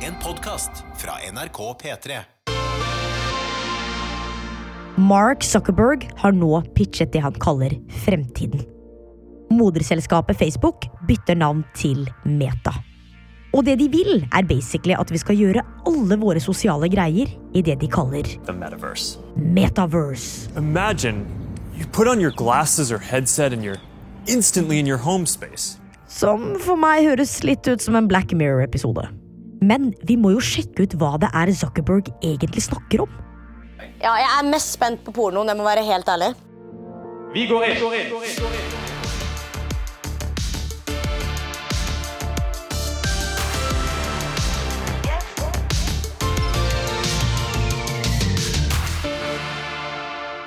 En 0.00 0.14
podkast 0.22 0.70
fra 0.96 1.12
NRK 1.32 1.58
P3. 1.82 2.18
Mark 4.96 5.44
Zuckerberg 5.44 6.10
har 6.16 6.32
nå 6.32 6.60
pitchet 6.74 7.12
det 7.12 7.22
han 7.24 7.32
kaller 7.40 7.72
fremtiden. 8.04 8.60
Moderselskapet 9.50 10.38
Facebook 10.38 10.84
bytter 11.08 11.34
navn 11.34 11.64
til 11.74 12.04
Meta. 12.24 12.74
Og 13.54 13.64
det 13.64 13.78
de 13.80 13.88
vil, 13.88 14.26
er 14.34 14.44
basically 14.44 14.92
at 14.98 15.12
vi 15.12 15.18
skal 15.18 15.38
gjøre 15.38 15.64
alle 15.88 16.20
våre 16.20 16.40
sosiale 16.44 16.90
greier 16.92 17.32
i 17.54 17.62
det 17.64 17.78
de 17.80 17.88
kaller 17.88 18.28
the 18.44 18.52
metaverse. 18.52 19.18
Metaverse. 19.36 20.50
Imagine 20.56 21.24
you 21.78 21.86
put 21.92 22.08
on 22.08 22.20
your 22.20 22.32
glasses 22.36 22.92
or 22.92 22.98
headset 22.98 23.52
and 23.52 23.64
you're 23.64 23.80
instantly 24.26 24.78
in 24.78 24.86
your 24.86 24.98
home 24.98 25.26
space. 25.26 25.78
Som 26.06 26.58
for 26.60 26.76
meg 26.76 27.06
høres 27.08 27.40
litt 27.44 27.64
ut 27.68 27.80
som 27.80 27.96
en 27.96 28.08
Black 28.08 28.32
Mirror-episode. 28.32 29.08
Men 29.60 29.92
vi 30.04 30.16
må 30.20 30.34
jo 30.34 30.42
sjekke 30.42 30.84
ut 30.84 30.96
hva 31.00 31.14
det 31.20 31.30
er 31.32 31.52
Zuckerberg 31.56 32.10
egentlig 32.24 32.66
snakker 32.66 33.06
om. 33.06 33.12
Ja, 34.02 34.12
jeg 34.20 34.28
er 34.28 34.50
mest 34.50 34.74
spent 34.76 35.04
på 35.06 35.14
pornoen, 35.16 35.48
jeg 35.48 35.56
må 35.56 35.64
være 35.64 35.84
helt 35.86 36.08
ærlig. 36.08 36.34
Vi 37.32 37.46
går 37.48 37.64
inn. 37.70 38.84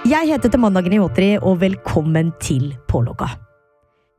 Jeg 0.09 0.25
heter 0.31 0.49
Tamanna 0.49 0.81
Gnihotri, 0.81 1.35
og 1.37 1.59
velkommen 1.61 2.33
til 2.41 2.71
Pålogga. 2.89 3.48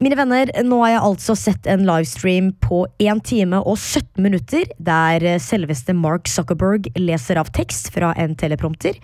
Mine 0.01 0.17
venner, 0.17 0.49
nå 0.65 0.79
har 0.81 0.95
jeg 0.95 1.01
altså 1.05 1.35
sett 1.37 1.67
en 1.69 1.83
livestream 1.85 2.47
på 2.65 2.87
1 3.05 3.19
time 3.29 3.59
og 3.61 3.75
17 3.77 4.23
minutter, 4.25 4.71
der 4.81 5.27
selveste 5.45 5.93
Mark 5.93 6.25
Zuckerberg 6.33 6.89
leser 6.97 7.37
av 7.37 7.51
tekst 7.53 7.91
fra 7.93 8.15
en 8.17 8.33
teleprompter, 8.33 8.97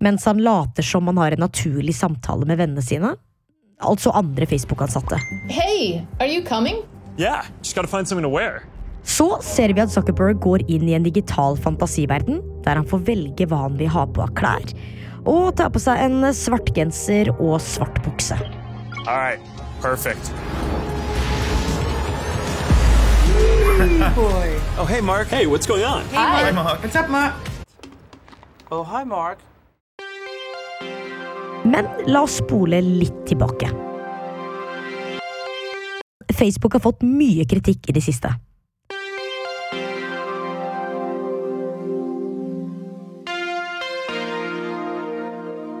mens 0.00 0.24
han 0.24 0.40
later 0.40 0.86
som 0.86 1.12
han 1.12 1.20
har 1.20 1.36
en 1.36 1.44
naturlig 1.44 1.92
samtale 1.98 2.48
med 2.48 2.56
vennene 2.56 2.80
sine, 2.80 3.12
altså 3.84 4.14
andre 4.16 4.48
Facebook-ansatte. 4.48 5.20
Hey, 5.52 6.00
are 6.16 6.32
you 6.32 6.40
coming? 6.40 6.80
Yeah, 7.18 7.44
just 7.60 7.76
gotta 7.76 7.92
find 7.92 8.08
something 8.08 8.24
to 8.24 8.32
wear. 8.32 8.62
Så 9.04 9.42
ser 9.44 9.76
vi 9.76 9.84
at 9.84 9.92
Zuckerberg 9.92 10.40
går 10.40 10.64
inn 10.72 10.88
i 10.88 10.96
en 10.96 11.04
digital 11.04 11.60
fantasiverden, 11.60 12.40
der 12.64 12.80
han 12.80 12.88
får 12.88 13.04
velge 13.12 13.52
hva 13.52 13.66
han 13.66 13.76
vil 13.76 13.92
ha 13.92 14.08
på 14.08 14.24
av 14.24 14.32
klær, 14.40 14.72
og 15.28 15.52
tar 15.60 15.68
på 15.68 15.84
seg 15.84 16.00
en 16.08 16.32
svart 16.32 16.72
genser 16.72 17.28
og 17.36 17.58
svart 17.60 18.00
bukse. 18.08 18.40
All 19.04 19.20
right, 19.20 19.60
perfect. 19.80 20.32
Oh, 24.78 24.86
hey, 24.88 25.00
Mark. 25.00 25.28
Hey, 25.28 25.46
what's 25.46 25.66
going 25.66 25.84
on? 25.84 26.04
Hi. 26.12 26.52
What's 26.52 26.96
up, 26.96 27.08
Mark? 27.08 27.34
Oh, 28.70 28.82
hi, 28.84 29.04
Mark. 29.04 29.38
Men 31.64 31.88
la 32.06 32.22
oss 32.22 32.38
spole 32.40 32.80
litt 32.80 33.26
tilbake. 33.28 33.68
Facebook 36.32 36.72
har 36.72 36.80
fått 36.80 37.02
mye 37.04 37.44
kritikk 37.44 37.90
i 37.90 37.92
det 37.92 38.04
siste. 38.04 38.30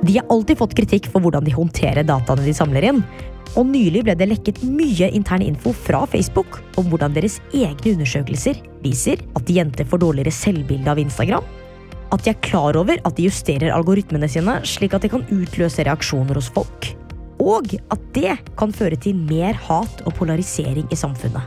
De 0.02 0.16
har 0.18 0.26
alltid 0.28 0.58
fått 0.58 0.74
kritikk 0.74 1.06
for 1.12 1.22
hvordan 1.22 1.44
de 1.46 1.52
håndterer 1.54 2.04
dataene 2.04 2.44
de 2.44 2.54
samler 2.56 2.88
inn. 2.90 3.02
Og 3.58 3.66
nylig 3.66 4.04
ble 4.06 4.14
det 4.14 4.28
lekket 4.30 4.60
mye 4.62 5.08
intern 5.16 5.42
info 5.42 5.72
fra 5.74 6.04
Facebook 6.10 6.60
om 6.78 6.86
hvordan 6.90 7.16
deres 7.16 7.40
egne 7.50 7.96
undersøkelser 7.96 8.60
viser 8.84 9.22
at 9.38 9.50
jenter 9.50 9.88
får 9.88 10.02
dårligere 10.04 10.34
selvbilde 10.34 10.92
av 10.92 11.00
Instagram, 11.02 11.46
at 12.10 12.24
de 12.24 12.32
er 12.32 12.42
klar 12.46 12.78
over 12.78 13.00
at 13.02 13.16
de 13.16 13.26
justerer 13.26 13.74
algoritmene 13.74 14.28
sine 14.30 14.56
slik 14.66 14.94
at 14.94 15.04
de 15.04 15.10
kan 15.12 15.26
utløse 15.34 15.82
reaksjoner 15.86 16.38
hos 16.38 16.50
folk, 16.54 16.92
og 17.42 17.74
at 17.90 18.06
det 18.14 18.36
kan 18.60 18.74
føre 18.74 18.98
til 19.00 19.18
mer 19.18 19.58
hat 19.66 20.04
og 20.06 20.14
polarisering 20.18 20.86
i 20.90 20.98
samfunnet. 20.98 21.46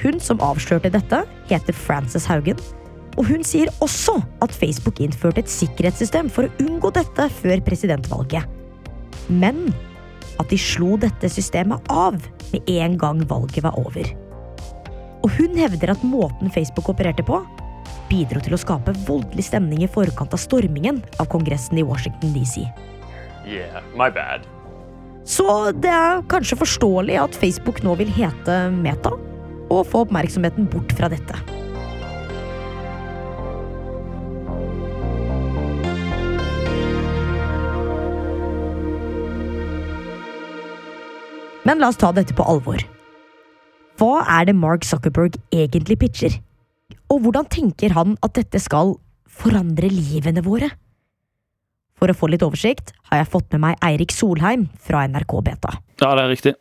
Hun 0.00 0.20
som 0.22 0.40
avslørte 0.40 0.92
dette, 0.92 1.24
heter 1.50 1.76
Frances 1.76 2.24
Haugen, 2.30 2.60
og 3.18 3.26
hun 3.28 3.44
sier 3.44 3.68
også 3.84 4.16
at 4.40 4.54
Facebook 4.54 5.00
innførte 5.02 5.42
et 5.42 5.52
sikkerhetssystem 5.52 6.30
for 6.32 6.46
å 6.46 6.64
unngå 6.64 6.92
dette 6.96 7.26
før 7.40 7.60
presidentvalget. 7.66 8.46
Men 9.28 9.66
at 10.40 10.50
de 10.50 10.58
slo 10.60 10.96
dette 11.00 11.28
systemet 11.32 11.92
av 11.92 12.16
med 12.50 12.70
en 12.80 12.96
gang 12.98 13.22
valget 13.28 13.64
var 13.66 13.76
over. 13.80 14.08
Og 15.20 15.32
hun 15.36 15.58
hevder 15.58 15.92
at 15.92 16.04
måten 16.06 16.52
Facebook 16.52 16.88
opererte 16.92 17.24
på, 17.26 17.42
bidro 18.10 18.40
til 18.42 18.56
å 18.56 18.60
skape 18.60 18.96
voldelig 19.06 19.46
stemning 19.50 19.84
i 19.84 19.90
forkant 19.90 20.32
av 20.34 20.40
stormingen 20.40 21.02
av 21.20 21.28
Kongressen 21.30 21.78
i 21.78 21.86
Washington 21.86 22.32
DC. 22.34 22.64
Yeah, 23.46 23.84
my 23.94 24.08
bad. 24.10 24.48
Så 25.28 25.44
det 25.76 25.92
er 25.92 26.24
kanskje 26.32 26.58
forståelig 26.58 27.18
at 27.20 27.36
Facebook 27.36 27.82
nå 27.86 27.94
vil 28.00 28.10
hete 28.16 28.62
Meta, 28.74 29.12
og 29.70 29.86
få 29.86 30.06
oppmerksomheten 30.06 30.66
bort 30.72 30.96
fra 30.98 31.10
dette. 31.12 31.36
Men 41.70 41.78
la 41.78 41.92
oss 41.92 42.00
ta 42.02 42.08
dette 42.10 42.34
på 42.34 42.42
alvor. 42.50 42.82
Hva 44.00 44.24
er 44.26 44.48
det 44.48 44.56
Mark 44.58 44.82
Zuckerberg 44.82 45.36
egentlig 45.54 46.00
pitcher? 46.02 46.34
Og 47.14 47.22
hvordan 47.22 47.46
tenker 47.46 47.94
han 47.94 48.16
at 48.26 48.34
dette 48.34 48.58
skal 48.58 48.96
forandre 49.30 49.86
livene 49.86 50.42
våre? 50.42 50.72
For 51.94 52.10
å 52.10 52.16
få 52.16 52.32
litt 52.32 52.42
oversikt 52.42 52.90
har 53.12 53.22
jeg 53.22 53.30
fått 53.30 53.54
med 53.54 53.62
meg 53.68 53.86
Eirik 53.86 54.10
Solheim 54.10 54.66
fra 54.82 55.04
NRK 55.06 55.36
Beta. 55.46 55.76
Ja, 56.02 56.16
det 56.18 56.24
er 56.24 56.32
riktig. 56.34 56.56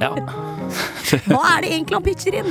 Ja. 0.00 0.10
Hva 1.28 1.40
er 1.54 1.62
det 1.62 1.70
egentlig 1.70 1.98
han 1.98 2.04
pitcher 2.04 2.36
inn? 2.40 2.50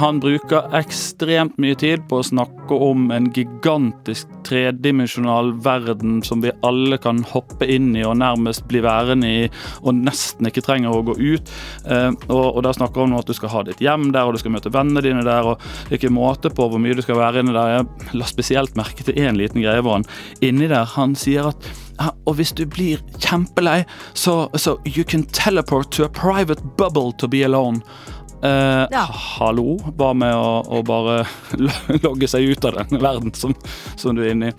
Han 0.00 0.20
bruker 0.22 0.70
ekstremt 0.78 1.58
mye 1.60 1.76
tid 1.76 2.06
på 2.08 2.20
å 2.20 2.24
snakke 2.24 2.76
om 2.88 3.10
en 3.12 3.26
gigantisk 3.34 4.30
tredimensjonal 4.46 5.52
verden 5.60 6.20
som 6.24 6.40
vi 6.40 6.52
alle 6.66 6.96
kan 7.02 7.20
hoppe 7.28 7.68
inn 7.68 7.90
i 7.98 8.04
og 8.06 8.16
nærmest 8.22 8.64
bli 8.70 8.80
værende 8.84 9.28
i, 9.28 9.42
og 9.84 9.98
nesten 9.98 10.48
ikke 10.48 10.64
trenger 10.64 10.96
å 10.96 11.04
gå 11.10 11.18
ut. 11.18 11.52
Eh, 11.84 12.08
og, 12.30 12.46
og 12.46 12.62
der 12.64 12.78
snakker 12.78 13.04
han 13.04 13.12
om 13.12 13.20
at 13.20 13.28
du 13.28 13.36
skal 13.36 13.52
ha 13.52 13.64
ditt 13.68 13.84
hjem 13.84 14.08
der, 14.14 14.24
og 14.24 14.36
du 14.36 14.42
skal 14.42 14.56
møte 14.56 14.72
vennene 14.72 15.04
dine 15.04 15.26
der. 15.26 15.52
og 15.52 15.60
Det 15.84 15.98
er 15.98 16.00
ikke 16.00 16.14
måte 16.16 16.54
på 16.54 16.70
hvor 16.70 16.80
mye 16.80 16.96
du 16.96 17.04
skal 17.04 17.20
være 17.20 17.44
inne 17.44 17.56
der. 17.56 17.76
Jeg 17.76 18.16
la 18.16 18.30
spesielt 18.30 18.78
merke 18.80 19.04
til 19.04 19.20
én 19.20 19.38
liten 19.38 19.60
greie 19.60 19.84
hvor 19.84 19.98
han 19.98 20.08
inni 20.40 20.70
der 20.70 20.88
han 20.96 21.18
sier 21.18 21.52
at 21.52 21.72
og 22.26 22.38
hvis 22.38 22.54
du 22.56 22.64
blir 22.70 23.02
kjempelei, 23.18 23.82
så, 24.14 24.48
så 24.56 24.78
you 24.86 25.04
can 25.04 25.24
teleport 25.36 25.90
to 25.92 26.04
a 26.04 26.08
private 26.08 26.62
bubble 26.76 27.12
to 27.18 27.28
be 27.28 27.44
alone. 27.44 27.82
Uh, 28.40 28.88
Ja. 28.88 29.04
Hallo? 29.04 29.74
Hva 29.98 30.14
med 30.16 30.32
å, 30.32 30.62
å 30.64 30.80
bare 30.86 31.26
logge 32.04 32.28
seg 32.30 32.54
ut 32.54 32.64
av 32.64 32.78
den 32.78 33.00
verden 33.02 33.34
som, 33.36 33.52
som 34.00 34.16
du 34.16 34.22
er 34.24 34.32
inne 34.32 34.48
i? 34.48 34.54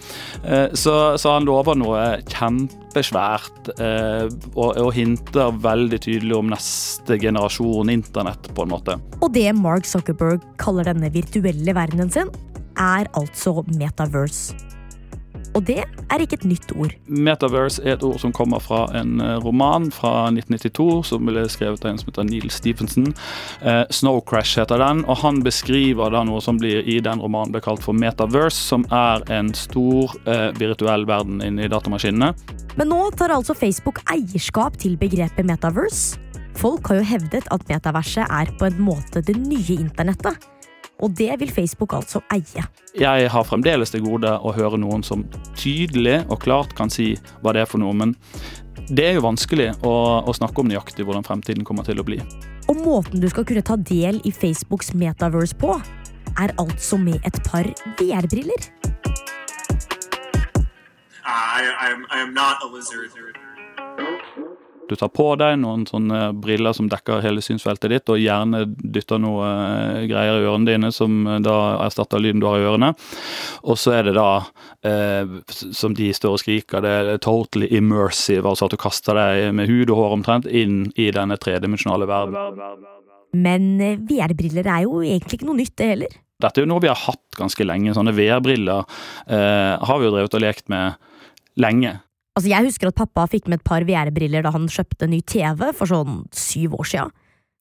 Eh, 0.45 0.67
så, 0.77 1.17
så 1.17 1.33
han 1.33 1.47
lover 1.49 1.79
noe 1.81 2.03
kjempesvært, 2.29 3.71
uh, 3.81 4.29
og, 4.53 4.77
og 4.77 4.91
hinter 4.93 5.57
veldig 5.65 6.01
tydelig 6.05 6.37
om 6.37 6.53
neste 6.53 7.17
generasjon 7.21 7.89
internett, 7.93 8.51
på 8.53 8.67
en 8.67 8.75
måte. 8.75 8.99
Og 9.21 9.33
det 9.33 9.49
Mark 9.57 9.89
Zuckerberg 9.89 10.45
kaller 10.61 10.91
denne 10.91 11.09
virtuelle 11.13 11.73
verdenen 11.77 12.13
sin, 12.13 12.29
er 12.77 13.09
altså 13.17 13.63
metaverse. 13.73 14.53
Og 15.57 15.65
det 15.67 15.81
er 15.83 16.23
ikke 16.23 16.37
et 16.39 16.47
nytt 16.47 16.71
ord. 16.79 16.93
Metaverse 17.11 17.83
er 17.83 17.97
et 17.97 18.05
ord 18.07 18.19
som 18.21 18.33
kommer 18.35 18.61
fra 18.63 18.85
en 18.97 19.19
eh, 19.23 19.35
roman 19.43 19.89
fra 19.93 20.29
1992 20.31 20.87
som 21.09 21.27
ble 21.27 21.43
skrevet 21.51 21.83
av 21.83 21.91
en 21.91 21.99
som 21.99 22.11
heter 22.11 22.27
Neil 22.29 22.47
Stephenson. 22.53 23.11
Eh, 23.59 23.83
Snow 23.91 24.21
Crash 24.27 24.59
heter 24.61 24.79
den, 24.81 25.03
og 25.11 25.19
han 25.25 25.41
beskriver 25.43 26.13
da 26.13 26.23
noe 26.27 26.41
som 26.43 26.59
blir 26.61 26.87
i 26.87 26.99
den 27.03 27.23
romanen 27.23 27.51
ble 27.55 27.63
kalt 27.63 27.83
for 27.83 27.97
metaverse, 27.97 28.59
som 28.71 28.87
er 28.95 29.25
en 29.33 29.51
stor 29.57 30.15
eh, 30.23 30.49
virtuell 30.59 31.07
verden 31.09 31.43
inni 31.45 31.69
datamaskinene. 31.71 32.31
Men 32.79 32.91
nå 32.91 33.03
tar 33.19 33.33
altså 33.35 33.55
Facebook 33.57 33.99
eierskap 34.11 34.79
til 34.79 34.95
begrepet 34.99 35.47
metaverse. 35.47 36.19
Folk 36.59 36.91
har 36.91 36.99
jo 36.99 37.09
hevdet 37.13 37.47
at 37.51 37.67
metaverset 37.69 38.27
er 38.27 38.51
på 38.59 38.67
en 38.67 38.81
måte 38.83 39.23
det 39.25 39.37
nye 39.39 39.79
internettet. 39.79 40.50
Og 41.01 41.13
det 41.17 41.33
vil 41.41 41.51
Facebook 41.51 41.93
altså 41.97 42.21
eie. 42.33 42.63
Jeg 42.99 43.29
har 43.33 43.45
fremdeles 43.47 43.93
til 43.93 44.03
gode 44.05 44.29
å 44.29 44.53
høre 44.53 44.77
noen 44.81 45.03
som 45.05 45.23
tydelig 45.57 46.21
og 46.27 46.41
klart 46.43 46.75
kan 46.77 46.91
si 46.93 47.15
hva 47.41 47.55
det 47.55 47.63
er 47.63 47.69
for 47.69 47.81
noe, 47.81 47.95
men 47.97 48.13
det 48.91 49.07
er 49.07 49.17
jo 49.17 49.25
vanskelig 49.25 49.71
å, 49.87 49.93
å 50.27 50.35
snakke 50.35 50.61
om 50.61 50.69
nøyaktig 50.69 51.05
hvordan 51.07 51.25
fremtiden 51.25 51.65
kommer 51.67 51.87
til 51.87 52.01
å 52.01 52.05
bli. 52.05 52.19
Og 52.69 52.77
måten 52.85 53.23
du 53.23 53.27
skal 53.31 53.47
kunne 53.47 53.65
ta 53.65 53.77
del 53.77 54.21
i 54.27 54.31
Facebooks 54.35 54.93
metaverse 54.97 55.57
på, 55.59 55.73
er 56.39 56.53
altså 56.61 56.99
med 57.01 57.19
et 57.27 57.41
par 57.47 57.67
VR-briller. 57.99 58.69
I, 61.21 61.63
I, 61.63 61.91
am, 61.93 62.05
I 62.11 62.21
am 62.21 62.33
not 62.33 62.63
a 62.63 62.67
lizard. 62.67 63.50
Du 64.91 64.97
tar 64.99 65.11
på 65.15 65.25
deg 65.39 65.55
noen 65.61 65.85
sånne 65.87 66.33
briller 66.43 66.75
som 66.75 66.89
dekker 66.91 67.23
hele 67.23 67.43
synsfeltet 67.43 67.93
ditt, 67.93 68.11
og 68.11 68.19
gjerne 68.19 68.65
dytter 68.67 69.21
noe 69.23 69.47
eh, 69.47 70.01
greier 70.11 70.41
i 70.41 70.47
ørene 70.49 70.67
dine 70.67 70.89
som 70.91 71.21
eh, 71.23 71.39
da 71.43 71.57
erstatter 71.85 72.19
lyden 72.19 72.43
du 72.43 72.49
har 72.49 72.59
i 72.59 72.65
ørene. 72.67 72.91
Og 73.63 73.79
så 73.79 73.95
er 74.01 74.09
det 74.09 74.17
da, 74.19 74.27
eh, 74.83 75.37
som 75.55 75.95
de 75.95 76.09
står 76.15 76.35
og 76.35 76.43
skriker, 76.43 76.83
det 76.83 76.91
er 76.97 77.21
totally 77.23 77.71
immersive, 77.71 78.43
altså 78.43 78.67
at 78.67 78.75
du 78.75 78.81
kaster 78.81 79.15
deg 79.15 79.55
med 79.55 79.71
hud 79.71 79.93
og 79.93 80.01
hår 80.01 80.17
omtrent 80.19 80.49
inn 80.51 80.89
i 80.99 81.07
denne 81.15 81.39
tredimensjonale 81.39 82.09
verden. 82.11 82.83
Men 83.31 83.71
VR-briller 84.09 84.67
er 84.67 84.83
jo 84.89 84.99
egentlig 85.05 85.39
ikke 85.39 85.47
noe 85.47 85.61
nytt, 85.61 85.77
det 85.79 85.89
heller. 85.93 86.19
Dette 86.41 86.59
er 86.59 86.65
jo 86.65 86.71
noe 86.73 86.83
vi 86.83 86.91
har 86.91 86.99
hatt 86.99 87.37
ganske 87.37 87.65
lenge. 87.65 87.95
Sånne 87.95 88.13
VR-briller 88.17 88.83
eh, 88.83 89.75
har 89.79 89.99
vi 90.01 90.07
jo 90.07 90.13
drevet 90.15 90.35
og 90.35 90.43
lekt 90.43 90.67
med 90.73 90.99
lenge. 91.61 91.99
Altså, 92.37 92.47
Jeg 92.49 92.67
husker 92.69 92.87
at 92.87 92.95
pappa 92.95 93.25
fikk 93.27 93.49
med 93.51 93.59
et 93.59 93.67
par 93.67 93.83
VR-briller 93.83 94.45
da 94.45 94.53
han 94.55 94.69
kjøpte 94.71 95.09
ny 95.11 95.19
TV 95.27 95.71
for 95.75 95.89
sånn 95.89 96.23
syv 96.31 96.77
år 96.79 96.87
sia. 96.87 97.09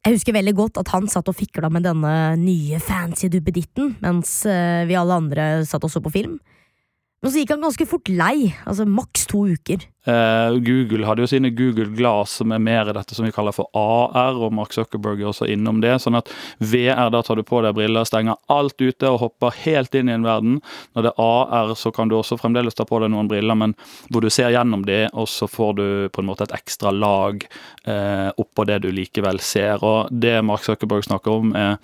Jeg 0.07 0.17
husker 0.17 0.33
veldig 0.33 0.55
godt 0.57 0.79
at 0.81 0.93
han 0.95 1.11
satt 1.13 1.29
og 1.29 1.37
fikla 1.37 1.69
med 1.73 1.85
denne 1.85 2.13
nye 2.41 2.79
fancy 2.81 3.29
duppeditten, 3.29 3.97
mens 4.01 4.47
eh, 4.49 4.87
vi 4.89 4.97
alle 4.97 5.19
andre 5.21 5.49
satt 5.69 5.85
og 5.85 5.93
så 5.93 6.01
på 6.01 6.13
film. 6.15 6.39
Men 7.21 7.33
så 7.33 7.43
gikk 7.43 7.53
han 7.53 7.67
ganske 7.67 7.85
fort 7.89 8.09
lei, 8.09 8.55
altså 8.65 8.87
maks 8.89 9.27
to 9.29 9.43
uker. 9.51 9.83
Eh, 10.05 10.55
Google 10.65 11.05
hadde 11.05 11.25
jo 11.25 11.29
sine 11.29 11.51
Google 11.53 11.91
Glass, 11.97 12.39
som 12.41 12.53
er 12.53 12.63
mer 12.63 12.89
dette 12.95 13.15
som 13.15 13.27
vi 13.27 13.33
kaller 13.35 13.53
for 13.53 13.69
AR, 13.77 14.39
og 14.41 14.55
Mark 14.57 14.73
Zuckerberg 14.73 15.21
er 15.21 15.29
også 15.31 15.49
innom 15.51 15.83
det. 15.85 15.93
Sånn 16.01 16.17
at 16.17 16.31
VR, 16.59 17.11
da 17.13 17.21
tar 17.27 17.37
du 17.37 17.45
på 17.47 17.61
deg 17.65 17.77
briller, 17.77 18.09
stenger 18.09 18.39
alt 18.53 18.81
ute 18.81 19.11
og 19.11 19.21
hopper 19.25 19.57
helt 19.65 19.95
inn 19.99 20.09
i 20.09 20.17
en 20.17 20.25
verden. 20.25 20.61
Når 20.97 21.07
det 21.07 21.13
er 21.13 21.25
AR, 21.27 21.75
så 21.77 21.93
kan 21.95 22.09
du 22.09 22.17
også 22.17 22.41
fremdeles 22.41 22.79
ta 22.79 22.87
på 22.89 23.03
deg 23.03 23.13
noen 23.13 23.29
briller, 23.31 23.59
men 23.59 23.77
hvor 24.09 24.25
du 24.25 24.31
ser 24.33 24.55
gjennom 24.55 24.87
det, 24.89 25.11
og 25.13 25.29
så 25.29 25.49
får 25.51 25.77
du 25.77 25.87
på 26.15 26.25
en 26.25 26.31
måte 26.31 26.49
et 26.49 26.57
ekstra 26.57 26.95
lag 26.95 27.45
eh, 27.85 28.31
oppå 28.41 28.65
det 28.69 28.81
du 28.87 28.91
likevel 28.95 29.43
ser. 29.45 29.85
Og 29.85 30.09
det 30.11 30.39
Mark 30.47 30.65
Zuckerberg 30.65 31.05
snakker 31.05 31.43
om, 31.43 31.53
er 31.57 31.77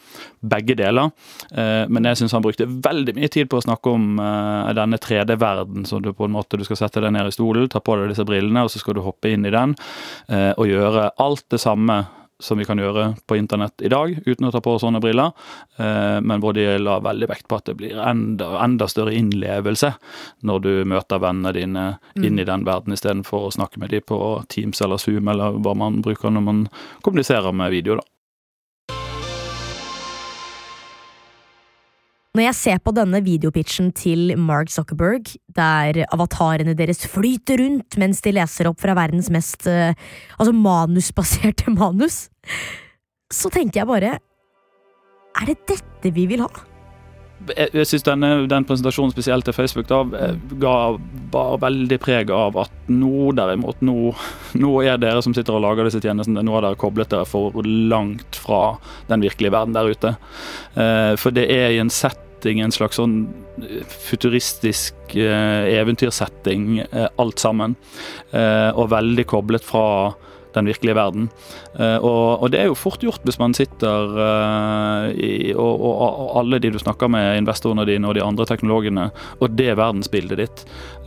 begge 0.47 0.77
deler. 0.79 1.13
Eh, 1.53 1.85
men 1.93 2.09
jeg 2.09 2.23
syns 2.23 2.35
han 2.37 2.45
brukte 2.45 2.69
veldig 2.69 3.17
mye 3.17 3.31
tid 3.33 3.51
på 3.51 3.61
å 3.61 3.67
snakke 3.67 3.93
om 3.93 4.21
eh, 4.23 4.73
denne 4.79 5.01
3D-verden, 5.03 5.85
så 5.89 6.01
du 6.01 6.13
på 6.17 6.27
en 6.27 6.35
måte 6.37 6.59
du 6.59 6.65
skal 6.67 6.81
sette 6.81 7.03
deg 7.03 7.13
ned 7.15 7.29
i 7.29 7.35
stolen, 7.35 7.69
ta 7.73 7.83
på 7.83 7.97
deg 7.99 8.16
disse 8.17 8.29
brillene, 8.29 8.65
og 8.65 8.73
så 8.73 8.81
skal 8.83 8.97
du 8.97 9.05
hoppe 9.05 9.31
inn 9.33 9.47
i 9.47 9.55
den 9.55 9.77
eh, 10.33 10.53
og 10.57 10.71
gjøre 10.71 11.11
alt 11.23 11.45
det 11.53 11.61
samme 11.63 12.07
som 12.39 12.59
vi 12.59 12.65
kan 12.69 12.79
gjøre 12.79 13.15
på 13.27 13.37
internett 13.37 13.81
i 13.81 13.89
dag, 13.89 14.13
uten 14.27 14.49
å 14.49 14.51
ta 14.53 14.61
på 14.61 14.75
sånne 14.81 15.01
briller. 15.01 15.33
Eh, 15.81 16.19
men 16.21 16.43
de 16.57 16.67
la 16.79 16.99
veldig 17.05 17.29
vekt 17.31 17.47
på 17.49 17.57
at 17.57 17.71
det 17.71 17.77
blir 17.81 17.97
enda, 17.97 18.51
enda 18.65 18.89
større 18.93 19.15
innlevelse 19.17 19.95
når 20.45 20.65
du 20.65 20.73
møter 20.89 21.23
vennene 21.23 21.55
dine 21.57 21.87
inn 22.21 22.39
i 22.39 22.45
den 22.49 22.67
verden, 22.69 22.93
istedenfor 22.93 23.49
å 23.49 23.55
snakke 23.57 23.81
med 23.81 23.95
dem 23.95 24.05
på 24.05 24.19
Teams 24.53 24.83
eller 24.85 25.01
Zoom, 25.01 25.33
eller 25.33 25.57
hva 25.65 25.73
man 25.79 26.03
bruker 26.05 26.33
når 26.33 26.45
man 26.45 26.67
kommuniserer 27.07 27.57
med 27.57 27.73
video. 27.73 27.97
da. 28.01 28.16
Når 32.37 32.51
jeg 32.51 32.57
ser 32.59 32.81
på 32.85 32.93
denne 32.93 33.23
videopitchen 33.25 33.89
til 33.97 34.35
Mark 34.37 34.69
Zuckerberg, 34.69 35.31
der 35.57 36.03
avatarene 36.13 36.75
deres 36.77 37.01
flyter 37.09 37.63
rundt 37.63 37.97
mens 37.97 38.21
de 38.21 38.35
leser 38.37 38.69
opp 38.69 38.83
fra 38.83 38.93
verdens 38.99 39.31
mest 39.33 39.65
eh, 39.71 39.97
altså 40.37 40.53
manusbaserte 40.53 41.73
manus, 41.79 42.27
så 43.33 43.49
tenker 43.53 43.81
jeg 43.81 43.89
bare 43.89 44.17
Er 45.37 45.49
det 45.49 45.63
dette 45.69 46.13
vi 46.13 46.29
vil 46.29 46.45
ha? 46.45 46.51
jeg, 47.53 47.71
jeg 47.75 48.03
denne, 48.07 48.31
den 48.49 48.67
presentasjonen 48.67 49.13
spesielt 49.13 49.47
til 49.47 49.55
Facebook 49.57 49.89
da, 49.91 50.01
eh, 50.19 50.37
ga 50.61 50.75
bare 51.33 51.61
veldig 51.67 51.99
preg 52.03 52.33
av 52.35 52.57
at 52.65 52.91
nå 52.91 53.31
derimot, 53.37 53.81
nå, 53.85 54.13
nå 54.61 54.73
er 54.85 55.01
dere 55.01 55.23
som 55.25 55.35
sitter 55.37 55.57
og 55.57 55.65
lager 55.67 55.89
disse 55.89 56.01
tjenestene, 56.03 56.45
nå 56.45 56.57
har 56.57 56.67
dere 56.67 56.81
koblet 56.81 57.13
dere 57.13 57.29
for 57.29 57.57
langt 57.65 58.41
fra 58.41 58.79
den 59.11 59.25
virkelige 59.25 59.55
verden 59.55 59.77
der 59.77 59.93
ute. 59.93 60.15
Eh, 60.75 61.13
for 61.21 61.37
det 61.37 61.49
er 61.53 61.75
i 61.75 61.83
en 61.83 61.93
setting, 62.37 62.61
en 62.61 62.73
slags 62.73 62.97
sånn 62.97 63.27
futuristisk 63.89 64.95
eh, 65.17 65.79
eventyrsetting, 65.81 66.85
eh, 66.93 67.09
alt 67.19 67.41
sammen. 67.41 67.77
Eh, 68.33 68.71
og 68.77 68.91
veldig 68.91 69.27
koblet 69.27 69.65
fra 69.65 70.15
den 70.57 70.71
virkelige 70.71 70.97
verden. 70.97 71.29
Eh, 71.79 71.97
og, 72.01 72.43
og 72.43 72.53
det 72.53 72.63
er 72.63 72.71
jo 72.71 72.79
fort 72.79 73.05
gjort 73.05 73.25
hvis 73.27 73.41
man 73.43 73.55
sitter 73.57 74.19
eh, 74.27 75.07
i, 75.15 75.33
og, 75.55 75.75
og, 75.77 75.95
og 76.03 76.35
alle 76.43 76.61
de 76.63 76.73
du 76.73 76.81
snakker 76.81 77.11
med, 77.13 77.37
investorene 77.43 77.87
dine 77.89 78.09
og 78.09 78.17
de 78.17 78.25
andre 78.25 78.49
teknologene, 78.49 79.11
og 79.41 79.57
det 79.57 79.73
er 79.73 79.81
verdensbildet 79.81 80.41
ditt. 80.41 80.65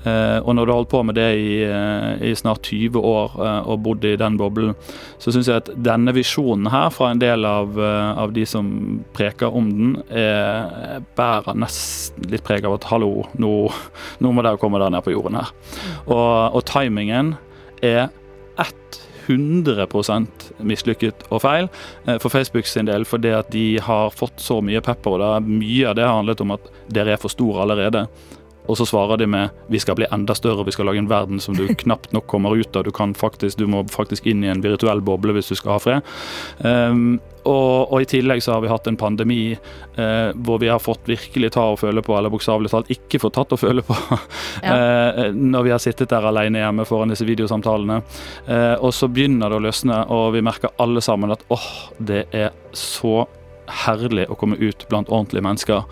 Eh, 0.07 0.37
og 0.39 0.53
når 0.55 0.65
du 0.65 0.71
har 0.71 0.79
holdt 0.79 0.91
på 0.93 1.01
med 1.03 1.17
det 1.19 1.27
i, 1.35 1.55
i 2.29 2.33
snart 2.37 2.69
20 2.69 3.01
år 3.03 3.35
og 3.39 3.81
bodd 3.83 4.05
i 4.07 4.15
den 4.19 4.37
boblen, 4.39 4.77
så 5.19 5.33
syns 5.33 5.49
jeg 5.49 5.63
at 5.63 5.73
denne 5.75 6.13
visjonen 6.15 6.69
her 6.71 6.87
fra 6.93 7.11
en 7.11 7.21
del 7.21 7.47
av, 7.47 7.75
av 7.79 8.31
de 8.35 8.45
som 8.47 8.69
preker 9.15 9.55
om 9.55 9.67
den, 9.73 9.91
er, 10.09 11.01
bærer 11.17 11.57
nesten 11.59 12.29
litt 12.31 12.45
preg 12.47 12.67
av 12.67 12.77
at 12.77 12.87
hallo, 12.93 13.25
nå, 13.41 13.51
nå 14.23 14.31
må 14.33 14.45
dere 14.45 14.61
komme 14.61 14.79
der 14.81 14.93
ned 14.93 15.03
på 15.05 15.13
jorden 15.15 15.41
her. 15.41 15.51
Og, 16.07 16.55
og 16.55 16.63
timingen 16.69 17.35
er 17.83 18.09
100 19.29 19.87
mislykket 20.65 21.27
og 21.29 21.43
feil 21.43 21.69
eh, 22.05 22.17
for 22.17 22.29
Facebook 22.33 22.67
sin 22.67 22.89
del, 22.89 23.05
fordi 23.05 23.33
at 23.35 23.51
de 23.53 23.79
har 23.83 24.09
fått 24.15 24.41
så 24.41 24.59
mye 24.65 24.81
pepper, 24.81 25.15
og 25.15 25.21
det 25.21 25.53
mye 25.59 25.87
av 25.89 25.95
det 25.99 26.07
har 26.07 26.17
handlet 26.17 26.43
om 26.45 26.55
at 26.57 26.69
dere 26.89 27.15
er 27.15 27.21
for 27.21 27.31
store 27.33 27.63
allerede. 27.63 28.07
Og 28.69 28.77
så 28.77 28.85
svarer 28.85 29.17
de 29.17 29.27
med 29.29 29.55
vi 29.71 29.81
skal 29.81 29.97
bli 29.97 30.07
enda 30.13 30.35
større, 30.37 30.65
vi 30.67 30.75
skal 30.75 30.89
lage 30.89 31.01
en 31.01 31.09
verden 31.09 31.41
som 31.41 31.57
du 31.57 31.65
knapt 31.83 32.13
nok 32.15 32.27
kommer 32.29 32.55
ut 32.57 32.75
av. 32.75 32.85
Du, 32.85 32.93
kan 32.95 33.15
faktisk, 33.17 33.57
du 33.57 33.67
må 33.69 33.83
faktisk 33.89 34.29
inn 34.29 34.45
i 34.45 34.51
en 34.51 34.63
virtuell 34.63 35.01
boble 35.05 35.33
hvis 35.37 35.51
du 35.51 35.57
skal 35.57 35.75
ha 35.77 35.81
fred. 35.83 36.15
Um, 36.61 37.17
og, 37.47 37.87
og, 37.87 38.01
i 38.03 38.07
tillegg 38.09 38.43
så 38.43 38.53
har 38.55 38.63
vi 38.63 38.69
hatt 38.69 38.87
en 38.89 38.97
pandemi 38.99 39.53
eh, 39.53 40.31
hvor 40.35 40.59
vi 40.61 40.67
har 40.69 40.81
fått 40.83 41.07
virkelig 41.09 41.53
ta 41.55 41.63
og 41.71 41.79
føle 41.81 42.03
på, 42.05 42.13
eller 42.17 42.31
bokstavelig 42.33 42.71
talt 42.73 42.91
ikke 42.93 43.21
fått 43.23 43.37
tatt 43.39 43.55
og 43.55 43.61
føle 43.61 43.83
på, 43.85 43.95
Ja. 44.67 44.75
eh, 44.75 45.21
når 45.33 45.65
vi 45.65 45.73
har 45.73 45.81
sittet 45.81 46.11
der 46.11 46.27
alene 46.29 46.61
hjemme 46.61 46.85
foran 46.85 47.13
disse 47.13 47.27
videosamtalene. 47.27 48.01
Eh, 48.45 48.75
og 48.75 48.91
så 48.93 49.07
begynner 49.09 49.49
det 49.49 49.59
å 49.61 49.65
løsne, 49.69 50.01
og 50.11 50.33
vi 50.35 50.43
merker 50.45 50.75
alle 50.83 51.01
sammen 51.05 51.33
at 51.33 51.45
åh, 51.53 51.69
det 51.97 52.25
er 52.35 52.51
så 52.75 53.23
herlig 53.85 54.27
å 54.29 54.37
komme 54.37 54.59
ut 54.59 54.85
blant 54.91 55.09
ordentlige 55.09 55.45
mennesker. 55.45 55.87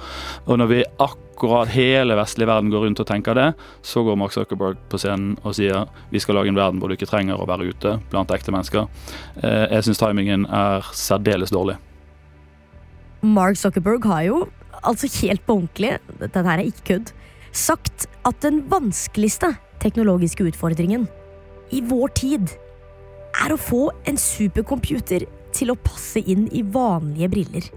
Og 0.45 0.59
når 0.59 0.73
vi 0.73 0.83
akkurat 0.97 1.26
hele 1.71 2.15
vestlige 2.17 2.47
verden 2.47 2.71
går 2.71 2.85
rundt 2.85 2.99
og 2.99 3.07
tenker 3.07 3.33
det, 3.37 3.53
så 3.81 4.03
går 4.03 4.17
Mark 4.17 4.33
Zuckerberg 4.33 4.77
på 4.89 4.97
scenen 4.97 5.37
og 5.43 5.55
sier 5.55 5.85
vi 6.09 6.19
skal 6.19 6.35
lage 6.35 6.49
en 6.49 6.57
verden 6.57 6.79
hvor 6.79 6.89
du 6.89 6.95
ikke 6.97 7.09
trenger 7.09 7.37
å 7.37 7.47
være 7.47 7.69
ute 7.69 7.99
blant 8.09 8.31
ekte 8.31 8.51
mennesker. 8.51 8.87
Eh, 9.43 9.67
jeg 9.75 9.85
syns 9.85 10.01
timingen 10.01 10.45
er 10.49 10.87
særdeles 10.93 11.53
dårlig. 11.53 11.77
Mark 13.21 13.57
Zuckerberg 13.57 14.05
har 14.05 14.23
jo, 14.27 14.47
altså 14.83 15.09
helt 15.21 15.45
på 15.45 15.59
ordentlig, 15.59 15.97
dette 16.19 16.43
her 16.43 16.59
er 16.59 16.67
ikke 16.67 16.87
kødd, 16.91 17.13
sagt 17.51 18.07
at 18.25 18.41
den 18.41 18.63
vanskeligste 18.69 19.55
teknologiske 19.81 20.45
utfordringen 20.47 21.07
i 21.73 21.81
vår 21.85 22.13
tid 22.17 22.53
er 23.43 23.53
å 23.53 23.59
få 23.59 23.89
en 24.09 24.17
supercomputer 24.17 25.27
til 25.55 25.71
å 25.73 25.79
passe 25.79 26.21
inn 26.21 26.47
i 26.53 26.63
vanlige 26.63 27.29
briller. 27.33 27.67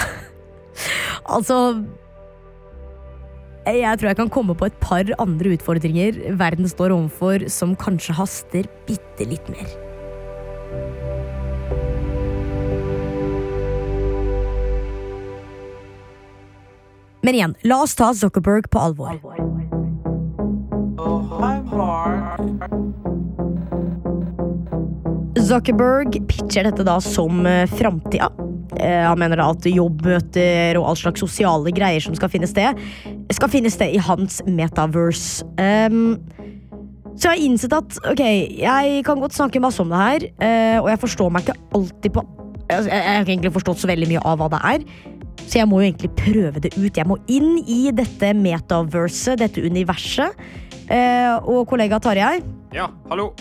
altså 1.36 1.58
Jeg 3.66 3.98
tror 3.98 4.12
jeg 4.12 4.18
kan 4.20 4.28
komme 4.30 4.54
på 4.54 4.68
et 4.68 4.76
par 4.78 5.08
andre 5.18 5.56
utfordringer 5.56 6.20
verden 6.38 6.68
står 6.70 6.92
overfor 6.94 7.48
som 7.50 7.74
kanskje 7.74 8.14
haster 8.14 8.68
bitte 8.86 9.26
litt 9.26 9.48
mer. 9.50 9.66
Men 17.26 17.34
igjen, 17.34 17.56
la 17.66 17.80
oss 17.82 17.96
ta 17.98 18.12
Zuckerberg 18.14 18.70
på 18.70 18.78
alvor. 18.78 19.18
Zuckerberg 25.42 26.20
pitcher 26.30 26.70
dette 26.70 26.86
da 26.86 27.00
som 27.02 27.42
uh, 27.42 27.66
framtida. 27.74 28.30
Eh, 28.76 29.02
han 29.02 29.18
mener 29.18 29.40
da 29.40 29.50
at 29.50 29.66
jobbmøter 29.66 30.76
og 30.78 30.90
all 30.90 30.98
slags 31.00 31.22
sosiale 31.22 31.72
greier 31.74 32.02
som 32.02 32.16
skal 32.18 32.30
finne 32.32 32.48
sted, 32.50 32.78
skal 33.34 33.50
finne 33.50 33.72
sted 33.72 33.94
i 33.94 34.02
hans 34.02 34.38
metaverse. 34.46 35.46
Um, 35.58 36.18
så 37.16 37.30
jeg 37.30 37.32
har 37.32 37.42
innsett 37.42 37.74
at 37.74 37.98
ok, 38.12 38.22
jeg 38.60 39.02
kan 39.06 39.20
godt 39.22 39.34
snakke 39.34 39.62
masse 39.62 39.82
om 39.82 39.90
det 39.90 40.00
her, 40.02 40.26
uh, 40.38 40.78
og 40.84 40.90
jeg 40.92 41.02
forstår 41.02 41.32
meg 41.32 41.46
ikke 41.46 41.58
alltid 41.78 42.12
på 42.12 42.24
altså, 42.68 42.90
Jeg 42.90 43.02
har 43.02 43.24
ikke 43.24 43.32
egentlig 43.32 43.54
forstått 43.56 43.82
så 43.82 43.90
veldig 43.90 44.10
mye 44.12 44.24
av 44.24 44.40
hva 44.40 44.50
det 44.52 44.62
er. 44.72 44.86
Så 45.46 45.60
jeg 45.60 45.70
må 45.70 45.80
jo 45.80 45.88
egentlig 45.88 46.10
prøve 46.18 46.62
det 46.62 46.74
ut. 46.76 46.96
Jeg 46.96 47.06
må 47.06 47.18
inn 47.30 47.60
i 47.62 47.86
dette 47.94 48.32
metaverset, 48.34 49.40
dette 49.42 49.62
universet. 49.62 50.38
Uh, 50.86 51.42
og 51.50 51.64
kollega 51.70 51.98
Tarjei, 51.98 52.38
Ja, 52.74 52.90
hallo. 53.10 53.32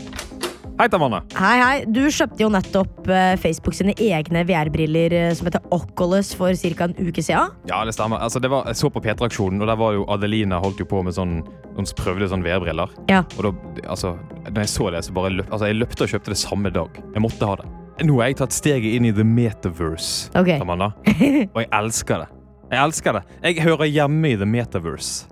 Hei, 0.76 0.90
Tamanne. 0.92 1.22
Hei, 1.40 1.54
hei. 1.62 1.76
Du 1.88 2.02
kjøpte 2.12 2.42
jo 2.44 2.50
nettopp 2.52 3.06
eh, 3.08 3.38
Facebook 3.40 3.78
sine 3.78 3.94
egne 3.96 4.42
VR-briller 4.44 5.14
eh, 5.16 5.30
som 5.38 5.48
heter 5.48 5.64
Oculus 5.72 6.34
for 6.36 6.52
ca. 6.52 6.88
en 6.90 6.96
uke 7.00 7.24
siden. 7.24 7.54
Ja, 7.70 7.78
det 7.88 7.94
stemmer. 7.96 8.20
Altså, 8.20 8.42
det 8.44 8.50
var, 8.52 8.66
jeg 8.68 8.76
så 8.82 8.90
på 8.92 9.00
P3-aksjonen, 9.06 9.62
og 9.64 9.70
der 9.72 9.78
var 9.80 9.94
jo 9.96 10.04
Adelina 10.12 10.58
holdt 10.60 10.82
jo 10.84 10.88
på 10.92 11.00
med 11.06 11.16
sånn 11.16 11.38
Hun 11.78 11.88
prøvde 11.96 12.28
sånn 12.28 12.44
VR-briller. 12.44 12.92
Ja. 13.08 13.22
Og 13.38 13.48
da, 13.48 13.54
altså, 13.88 14.18
når 14.50 14.66
jeg 14.66 14.72
så 14.74 14.90
det, 14.92 15.02
så 15.08 15.16
bare 15.16 15.32
løp, 15.38 15.48
altså, 15.48 15.70
jeg 15.70 15.78
løpte 15.80 16.04
og 16.04 16.12
kjøpte 16.12 16.34
det 16.34 16.40
samme 16.42 16.72
dag. 16.76 17.00
Jeg 17.14 17.24
måtte 17.24 17.48
ha 17.48 17.56
det. 17.62 17.70
Nå 18.10 18.18
har 18.20 18.34
jeg 18.34 18.38
tatt 18.42 18.56
steget 18.56 18.98
inn 18.98 19.08
i 19.08 19.14
the 19.16 19.24
metaverse, 19.24 20.34
okay. 20.36 20.58
Tamanna. 20.60 20.90
Og 21.56 21.62
jeg 21.62 21.70
elsker 21.80 22.26
det. 22.26 22.28
Jeg 22.74 22.82
elsker 22.82 23.16
det. 23.16 23.24
Jeg 23.46 23.64
hører 23.64 23.88
hjemme 23.88 24.34
i 24.34 24.36
the 24.44 24.50
metaverse. 24.50 25.30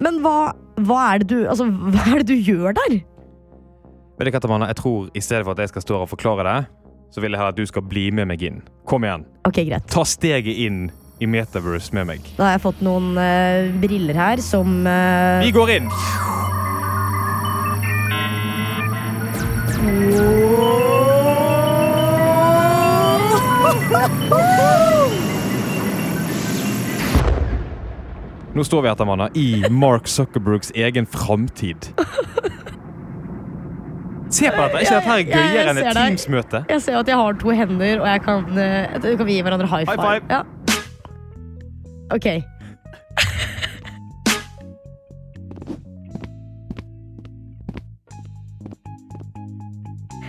Men 0.00 0.22
hva, 0.24 0.54
hva, 0.88 1.02
er 1.10 1.20
det 1.20 1.28
du, 1.34 1.36
altså, 1.44 1.68
hva 1.68 2.06
er 2.14 2.24
det 2.24 2.32
du 2.32 2.48
gjør 2.48 2.72
der? 2.80 2.96
Vet 4.16 4.30
du 4.30 4.32
hva, 4.32 4.40
Tamanna? 4.40 4.66
Jeg 4.70 4.78
tror 4.80 5.08
i 5.12 5.20
stedet 5.20 5.44
for 5.44 5.52
at 5.52 5.60
jeg 5.60 5.74
skal 5.74 5.82
stå 5.84 5.96
her 5.98 6.06
og 6.06 6.08
forklare 6.08 6.44
det, 6.46 6.60
så 7.12 7.20
vil 7.20 7.34
jeg 7.34 7.40
heller 7.40 7.52
at 7.52 7.58
du 7.58 7.66
skal 7.68 7.84
bli 7.84 8.06
med 8.16 8.30
meg 8.30 8.40
inn. 8.48 8.62
Kom 8.88 9.04
igjen. 9.04 9.26
Ok, 9.44 9.60
greit. 9.68 9.84
Ta 9.92 10.06
steget 10.08 10.56
inn 10.56 10.86
i 11.20 11.28
metaverse 11.28 11.92
med 11.96 12.08
meg. 12.08 12.30
Da 12.38 12.48
har 12.48 12.56
jeg 12.56 12.64
fått 12.64 12.80
noen 12.84 13.12
eh, 13.20 13.68
briller 13.80 14.16
her 14.16 14.40
som 14.44 14.88
eh, 14.88 15.44
Vi 15.44 15.52
går 15.52 15.76
inn! 15.76 15.92
Nå 28.56 28.64
står 28.64 28.86
vi 28.86 28.88
etter 28.88 29.04
manna 29.04 29.28
i 29.36 29.48
Mark 29.68 30.08
Zuckerbergs 30.08 30.72
egen 30.72 31.04
framtid. 31.04 31.90
Se 34.36 34.50
på 34.52 34.64
dette! 34.66 34.82
Ikke 34.82 34.96
dette 34.96 35.08
her 35.08 35.22
er 35.22 35.28
gøyere 35.30 35.70
enn 35.72 35.80
et. 35.82 35.96
Teams-møte? 35.96 36.60
Jeg 36.74 36.82
ser 36.84 36.98
at 37.00 37.08
jeg 37.12 37.16
har 37.22 37.38
to 37.40 37.54
hender, 37.60 38.02
og 38.02 38.08
jeg 38.10 38.22
kan, 38.26 38.44
eh, 38.58 38.98
kan 39.16 39.26
vi 39.26 39.38
gi 39.38 39.42
hverandre 39.46 39.70
high 39.70 39.86
five. 39.88 39.96
High 39.96 40.20
five. 40.20 40.24
Ja. 40.30 40.42
Ok. 42.16 42.26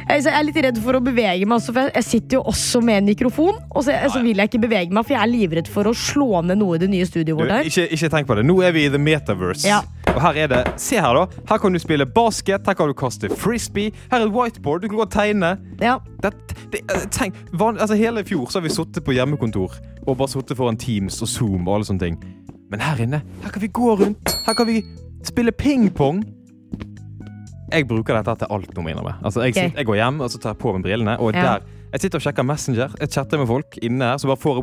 Jeg 0.07 0.23
er 0.31 0.43
litt 0.47 0.57
redd 0.63 0.77
for 0.79 0.95
å 0.95 1.01
bevege 1.03 1.45
meg, 1.45 1.61
for 1.61 1.73
jeg- 1.75 1.91
jeg 1.93 2.03
sitter 2.03 2.37
jo 2.37 2.43
også 2.47 2.81
med 2.81 2.95
en 3.03 3.05
mikrofon. 3.13 3.57
Og 3.75 3.83
så, 3.83 3.91
så 4.09 4.21
vil 4.23 4.37
jeg 4.37 4.49
ikke 4.49 4.61
bevege 4.63 4.89
meg, 4.89 5.05
for 5.05 5.13
jeg 5.13 5.21
er 5.21 5.27
livredd 5.33 5.67
for 5.67 5.83
å 5.83 5.93
slå 5.93 6.41
ned 6.45 6.57
noe 6.57 6.75
i 6.75 6.77
det 6.79 6.89
nye 6.89 7.03
studioet 7.05 7.37
vårt. 7.37 7.51
her. 7.51 7.63
ikke, 7.67 7.91
ikke 7.91 8.09
tenk 8.09 8.25
på 8.27 8.35
det. 8.37 8.45
Nå 8.45 8.55
er 8.63 8.71
vi 8.71 8.85
i 8.85 8.89
the 8.89 8.97
metaverse. 8.97 9.65
Ja. 9.67 9.81
Og 10.17 10.24
her 10.24 10.38
er 10.43 10.47
det, 10.50 10.62
Se 10.81 10.97
her, 10.97 11.13
da. 11.13 11.41
Her 11.50 11.59
kan 11.62 11.75
du 11.75 11.79
spille 11.79 12.05
basket, 12.09 12.65
her 12.65 12.74
kan 12.77 12.89
du 12.89 12.95
kaste 12.97 13.29
frisbee. 13.38 13.91
Her 14.09 14.24
er 14.24 14.25
et 14.25 14.33
whiteboard, 14.33 14.81
du 14.81 14.88
kan 14.89 14.97
gå 14.97 15.05
og 15.05 15.12
tegne. 15.13 15.51
Ja. 15.81 16.00
Det, 16.24 16.31
det, 16.74 16.81
eh, 16.89 17.03
tenk, 17.13 17.38
van, 17.53 17.77
altså 17.77 17.95
Hele 18.00 18.24
fjor 18.25 18.50
så 18.50 18.57
har 18.57 18.65
vi 18.65 18.74
sittet 18.74 19.05
på 19.05 19.13
hjemmekontor 19.13 19.75
og 20.07 20.17
bare 20.17 20.31
sittet 20.31 20.57
foran 20.57 20.79
Teams 20.81 21.21
og 21.21 21.29
Zoom 21.29 21.67
og 21.67 21.75
alle 21.75 21.89
sånne 21.91 22.01
ting. 22.01 22.17
Men 22.71 22.81
her 22.81 23.00
inne 23.03 23.21
her 23.43 23.53
kan 23.53 23.62
vi 23.62 23.69
gå 23.69 23.93
rundt. 24.00 24.33
Her 24.47 24.57
kan 24.57 24.67
vi 24.67 24.81
spille 25.27 25.53
pingpong. 25.53 26.24
Jeg 27.71 27.86
bruker 27.88 28.15
dette 28.15 28.38
til 28.41 28.53
alt 28.57 28.74
nå, 28.74 28.81
må 28.81 28.89
jeg. 28.95 29.15
Altså, 29.21 29.43
jeg, 29.43 29.53
okay. 29.53 29.67
sitter, 29.67 29.81
jeg 29.83 29.89
går 29.89 30.00
hjem 30.00 30.21
og 30.24 30.31
så 30.33 30.39
tar 30.41 30.55
jeg 30.55 30.62
på 30.63 30.74
meg 30.74 30.88
brillene. 30.88 31.17
Og 31.19 31.33
Ja. 31.36 31.41
der, 31.41 31.74
Jeg 31.93 32.01
sitter 32.01 32.19
og 32.19 32.21
sjekker 32.25 32.43
Messenger. 32.43 32.89
Jeg 33.00 33.09
chatter 33.09 33.38
med 33.39 33.47
folk 33.47 33.77
inne 33.81 34.03
her. 34.03 34.17
Så 34.19 34.27
bare 34.27 34.41
får 34.41 34.57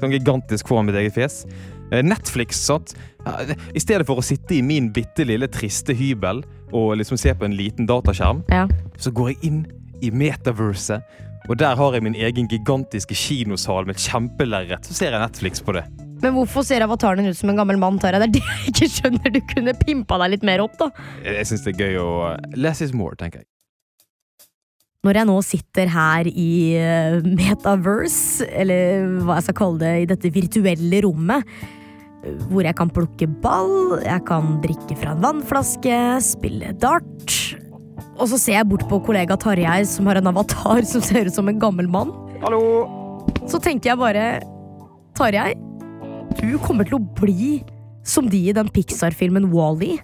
sånn 0.00 0.12
gigantisk 0.12 0.68
foran 0.68 0.84
mitt 0.90 0.98
eget 1.00 1.14
fjes. 1.14 1.46
Eh, 1.90 2.02
Netflix, 2.06 2.60
sant. 2.66 2.94
Eh, 3.26 3.54
I 3.74 3.80
stedet 3.82 4.06
for 4.06 4.20
å 4.20 4.24
sitte 4.24 4.54
i 4.56 4.62
min 4.62 4.90
bitte 4.94 5.26
lille 5.26 5.48
triste 5.50 5.94
hybel 5.96 6.44
og 6.72 6.92
liksom 7.00 7.18
se 7.18 7.32
på 7.34 7.44
en 7.48 7.56
liten 7.58 7.86
dataskjerm, 7.88 8.44
Ja. 8.50 8.66
så 8.98 9.10
går 9.12 9.28
jeg 9.34 9.38
inn 9.42 9.66
i 10.02 10.10
metaverset. 10.10 11.02
Og 11.48 11.56
der 11.58 11.74
har 11.74 11.92
jeg 11.96 12.02
min 12.04 12.14
egen 12.14 12.46
gigantiske 12.48 13.14
kinosal 13.16 13.86
med 13.86 13.96
et 13.96 14.02
kjempelerret. 14.04 14.84
Så 14.86 14.94
ser 14.94 15.10
jeg 15.10 15.20
Netflix 15.20 15.60
på 15.60 15.72
det. 15.74 15.84
Men 16.22 16.34
hvorfor 16.36 16.62
ser 16.62 16.82
avataren 16.84 17.16
din 17.24 17.30
ut 17.32 17.36
som 17.36 17.48
en 17.50 17.56
gammel 17.56 17.78
mann? 17.80 17.98
Tara? 17.98 18.18
Det 18.20 18.28
er 18.28 18.32
det 18.36 18.42
jeg 18.44 18.74
ikke 18.74 18.88
skjønner. 18.92 19.32
Du 19.32 19.40
kunne 19.40 19.72
pimpa 19.74 20.18
deg 20.20 20.30
litt 20.36 20.42
mer 20.46 20.60
opp, 20.60 20.76
da. 20.78 20.90
Jeg 21.24 21.34
jeg 21.40 21.46
syns 21.48 21.64
det 21.64 21.74
er 21.74 21.80
gøy 21.80 21.96
å 21.98 22.10
Less 22.60 22.82
is 22.82 22.92
more, 22.92 23.16
tenker 23.16 23.40
jeg. 23.40 23.46
Når 25.02 25.16
jeg 25.16 25.26
nå 25.30 25.36
sitter 25.42 25.88
her 25.88 26.28
i 26.28 26.76
eh, 26.76 27.20
Metaverse, 27.24 28.44
eller 28.52 29.06
hva 29.24 29.38
jeg 29.38 29.46
skal 29.48 29.56
kalle 29.62 29.78
det, 29.80 29.92
i 30.02 30.08
dette 30.10 30.30
virtuelle 30.34 31.00
rommet, 31.06 31.46
eh, 31.48 31.79
hvor 32.50 32.66
jeg 32.66 32.76
kan 32.76 32.90
plukke 32.92 33.28
ball, 33.40 33.96
jeg 34.04 34.24
kan 34.28 34.58
drikke 34.64 34.96
fra 35.00 35.14
en 35.14 35.22
vannflaske, 35.24 35.96
spille 36.24 36.74
dart 36.80 37.36
Og 38.20 38.26
så 38.28 38.36
ser 38.40 38.58
jeg 38.58 38.68
bort 38.68 38.84
på 38.90 39.00
kollega 39.06 39.38
Tarjei, 39.40 39.80
som 39.88 40.10
har 40.10 40.20
en 40.20 40.28
avatar 40.28 40.84
som 40.88 41.04
ser 41.04 41.30
ut 41.30 41.36
som 41.36 41.48
en 41.48 41.60
gammel 41.60 41.88
mann. 41.88 42.12
Hallo! 42.44 42.60
Så 43.48 43.60
tenker 43.62 43.92
jeg 43.92 44.00
bare 44.00 44.26
Tarjei, 45.16 45.54
du 46.40 46.58
kommer 46.62 46.86
til 46.88 46.98
å 47.00 47.04
bli 47.16 47.60
som 48.06 48.28
de 48.30 48.42
i 48.50 48.54
den 48.56 48.68
Pixar-filmen 48.72 49.50
Wall-E. 49.52 49.98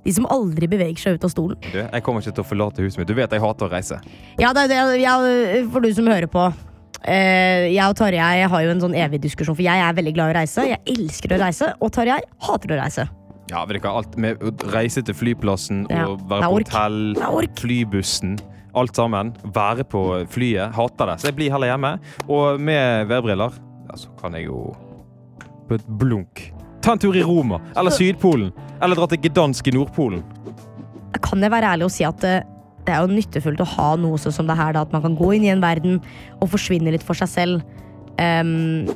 De 0.00 0.12
som 0.16 0.24
aldri 0.32 0.64
beveger 0.70 0.96
seg 1.00 1.18
ut 1.18 1.24
av 1.28 1.32
stolen. 1.32 1.60
Du, 1.60 1.76
jeg 1.76 2.04
kommer 2.04 2.24
ikke 2.24 2.32
til 2.38 2.44
å 2.44 2.48
forlate 2.48 2.84
huset 2.84 3.00
mitt. 3.00 3.08
Du 3.10 3.16
vet 3.16 3.32
jeg 3.32 3.42
hater 3.44 3.68
å 3.68 3.72
reise. 3.72 4.00
Ja, 4.40 4.54
det, 4.56 4.70
det, 4.72 4.80
ja, 5.02 5.18
for 5.72 5.84
du 5.84 5.92
som 5.92 6.08
hører 6.08 6.28
på. 6.30 6.46
Eh, 7.08 7.70
jeg 7.72 7.86
og 7.86 7.96
Tarjei 7.96 8.44
har 8.52 8.64
jo 8.64 8.74
en 8.74 8.82
sånn 8.82 8.96
evig 8.98 9.22
diskusjon, 9.24 9.56
for 9.56 9.64
jeg 9.64 9.80
er 9.80 9.96
veldig 9.96 10.12
glad 10.16 10.30
i 10.30 10.34
å 10.34 10.38
reise. 10.40 10.66
Jeg 10.68 10.82
elsker 10.96 11.34
å 11.36 11.40
reise, 11.40 11.72
og 11.80 11.92
Tarjei 11.96 12.20
hater 12.46 12.74
å 12.74 12.80
reise. 12.82 13.06
Ja, 13.50 13.64
vet 13.66 13.82
hva, 13.82 13.96
alt 13.98 14.14
med 14.20 14.42
å 14.46 14.52
reise 14.70 15.02
til 15.02 15.16
flyplassen 15.16 15.82
Ja, 15.90 16.04
og 16.06 16.20
være 16.30 16.46
på 16.46 16.60
hotell, 16.60 17.00
flybussen, 17.58 18.36
alt 18.78 19.00
sammen. 19.00 19.32
Være 19.56 19.86
på 19.90 20.04
flyet. 20.30 20.76
Hater 20.76 21.10
det. 21.10 21.18
Så 21.22 21.30
jeg 21.30 21.38
blir 21.40 21.50
heller 21.50 21.72
hjemme. 21.72 21.96
Og 22.28 22.60
med 22.62 23.10
værbriller 23.10 23.56
ja, 23.88 23.98
så 23.98 24.12
kan 24.20 24.36
jeg 24.38 24.46
jo 24.46 24.68
på 25.66 25.78
et 25.78 25.90
blunk 25.98 26.50
ta 26.80 26.94
en 26.94 26.98
tur 27.02 27.16
i 27.16 27.22
Roma 27.22 27.60
eller 27.76 27.90
Sydpolen. 27.90 28.52
Eller 28.80 28.96
dra 28.96 29.08
til 29.10 29.20
Gdansk 29.26 29.66
i 29.68 29.74
Nordpolen. 29.74 30.22
Kan 31.20 31.42
jeg 31.42 31.52
være 31.52 31.74
ærlig 31.74 31.88
og 31.88 31.92
si 31.92 32.06
at 32.06 32.24
det, 32.90 32.96
er 32.98 33.06
jo 33.06 33.14
nyttefullt 33.14 33.62
å 33.62 33.68
ha 33.76 33.92
noe 34.02 34.18
sånn 34.20 34.34
som 34.40 34.50
det 34.50 34.58
her, 34.58 34.74
da, 34.76 34.82
at 34.84 34.92
man 34.92 35.02
kan 35.06 35.14
gå 35.18 35.30
inn 35.38 35.46
i 35.46 35.52
en 35.54 35.62
verden 35.62 36.00
og 36.40 36.50
forsvinne 36.52 36.90
litt 36.92 37.06
for 37.06 37.14
seg 37.18 37.30
selv. 37.30 37.62
Um, 38.20 38.90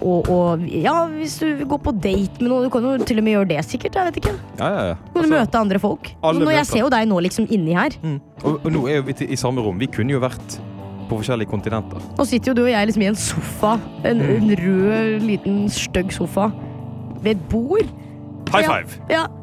og, 0.00 0.30
og 0.32 0.62
ja, 0.72 0.94
hvis 1.12 1.34
du 1.42 1.64
går 1.68 1.80
på 1.84 1.92
date 2.00 2.40
med 2.40 2.48
noen, 2.48 2.64
du 2.64 2.72
kan 2.72 2.86
jo 2.86 2.94
til 3.04 3.18
og 3.20 3.24
med 3.26 3.34
gjøre 3.34 3.48
det 3.50 3.64
sikkert. 3.68 3.98
jeg 3.98 4.06
vet 4.08 4.16
ikke. 4.22 4.32
Ja, 4.56 4.68
ja, 4.72 4.84
ja. 4.92 4.94
Du 5.10 5.18
kan 5.18 5.26
Altså, 5.26 5.34
møte 5.34 5.60
andre 5.60 5.78
folk. 5.82 6.08
Nå, 6.24 6.48
jeg 6.54 6.66
ser 6.70 6.80
jo 6.86 6.88
deg 6.94 7.08
nå 7.10 7.18
liksom 7.26 7.50
inni 7.52 7.74
her. 7.76 7.92
mm. 8.00 8.16
og, 8.40 8.60
og 8.64 8.70
nå 8.72 8.86
er 8.88 9.02
vi 9.04 9.12
i 9.28 9.36
samme 9.36 9.60
rom. 9.60 9.76
Vi 9.82 9.90
kunne 9.92 10.14
jo 10.16 10.22
vært 10.22 10.56
på 11.10 11.18
forskjellige 11.20 11.50
kontinenter. 11.50 12.00
Nå 12.16 12.24
sitter 12.24 12.52
jo 12.52 12.54
du 12.54 12.62
og 12.64 12.70
jeg 12.72 12.86
liksom 12.88 13.02
i 13.04 13.10
en 13.10 13.18
sofa. 13.18 13.74
En, 14.06 14.22
Mm. 14.24 14.30
en 14.38 14.56
rød, 14.62 15.20
liten, 15.26 15.68
stygg 15.68 16.12
sofa. 16.16 16.48
Ved 17.20 17.34
et 17.36 17.48
bord. 17.50 17.84
High 18.54 18.64
five! 18.66 18.96
Ja. 19.10 19.26
Så, 19.26 19.39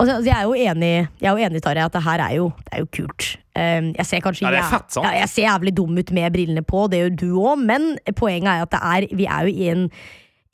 altså, 0.00 0.30
jeg 0.30 0.36
er 0.36 0.46
jo 0.48 0.54
enig, 0.54 0.92
jeg 1.20 1.28
er 1.28 1.36
jo 1.36 1.48
enig 1.48 1.62
Tarjei, 1.64 1.84
at 1.84 1.96
det 1.96 2.02
her 2.04 2.22
er 2.24 2.36
jo, 2.38 2.46
det 2.64 2.76
er 2.76 2.82
jo 2.84 2.88
kult. 2.96 3.28
Um, 3.58 3.90
jeg 3.98 4.06
ser 4.06 4.24
kanskje 4.24 4.52
Ja, 4.54 4.64
fett, 4.70 4.88
sant? 4.94 5.06
Ja, 5.06 5.12
jeg 5.20 5.28
ser 5.32 5.46
jævlig 5.48 5.74
dum 5.76 5.98
ut 5.98 6.12
med 6.16 6.32
brillene 6.32 6.64
på, 6.64 6.86
det 6.90 7.02
gjør 7.02 7.14
du 7.20 7.28
òg, 7.42 7.62
men 7.68 7.92
poenget 8.16 8.50
er 8.52 8.64
at 8.64 8.72
det 8.72 8.80
er, 8.80 9.06
vi 9.18 9.28
er 9.28 9.46
jo 9.48 9.52
i 9.52 9.68
en 9.74 9.86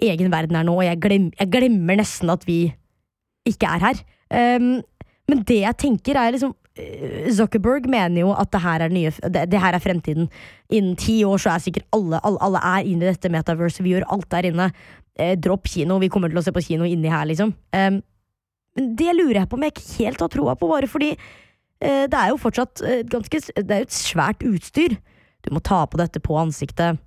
egen 0.06 0.32
verden 0.32 0.58
her 0.58 0.66
nå, 0.66 0.74
og 0.76 0.84
jeg, 0.84 1.00
glem, 1.04 1.30
jeg 1.38 1.52
glemmer 1.52 2.00
nesten 2.00 2.32
at 2.32 2.44
vi 2.48 2.60
ikke 3.46 3.70
er 3.70 3.84
her. 3.88 4.04
Um, 4.58 4.70
men 5.30 5.42
det 5.46 5.60
jeg 5.62 5.78
tenker, 5.82 6.18
er 6.18 6.34
liksom 6.34 6.52
eh, 6.78 7.30
Zuckerberg 7.34 7.88
mener 7.90 8.22
jo 8.22 8.34
at 8.34 8.50
det 8.54 8.62
her 8.62 8.84
er, 8.86 8.92
nye, 8.94 9.12
det, 9.22 9.46
det 9.52 9.62
her 9.62 9.76
er 9.76 9.82
fremtiden. 9.82 10.28
Innen 10.70 10.98
ti 11.00 11.20
år 11.26 11.42
så 11.42 11.54
er 11.54 11.64
sikkert 11.64 11.88
alle, 11.96 12.20
alle, 12.22 12.42
alle 12.46 12.62
er 12.62 12.90
inne 12.90 13.06
i 13.06 13.10
dette 13.10 13.30
metaverset. 13.32 13.82
Vi 13.86 13.94
gjør 13.94 14.06
alt 14.14 14.28
der 14.34 14.50
inne. 14.50 14.68
Eh, 15.18 15.34
dropp 15.38 15.66
kino. 15.72 15.98
Vi 16.02 16.10
kommer 16.12 16.30
til 16.30 16.38
å 16.38 16.44
se 16.44 16.54
på 16.54 16.62
kino 16.62 16.86
inni 16.86 17.10
her, 17.10 17.26
liksom. 17.28 17.54
Um, 17.74 18.02
men 18.76 18.94
det 18.96 19.14
lurer 19.16 19.40
jeg 19.42 19.48
på 19.50 19.56
om 19.58 19.64
jeg 19.66 19.74
ikke 19.74 19.88
helt 20.04 20.20
har 20.24 20.28
troa 20.32 20.54
på, 20.60 20.68
bare 20.70 20.88
fordi 20.90 21.10
eh, 21.16 22.06
det 22.06 22.14
er 22.20 22.30
jo 22.32 22.38
fortsatt 22.40 22.82
eh, 22.84 23.02
ganske 23.08 23.40
Det 23.56 23.70
er 23.70 23.82
jo 23.84 23.88
et 23.88 23.96
svært 23.96 24.44
utstyr. 24.46 24.96
Du 25.46 25.52
må 25.54 25.60
ta 25.64 25.84
på 25.86 25.98
dette 26.00 26.20
på 26.20 26.36
ansiktet. 26.40 26.98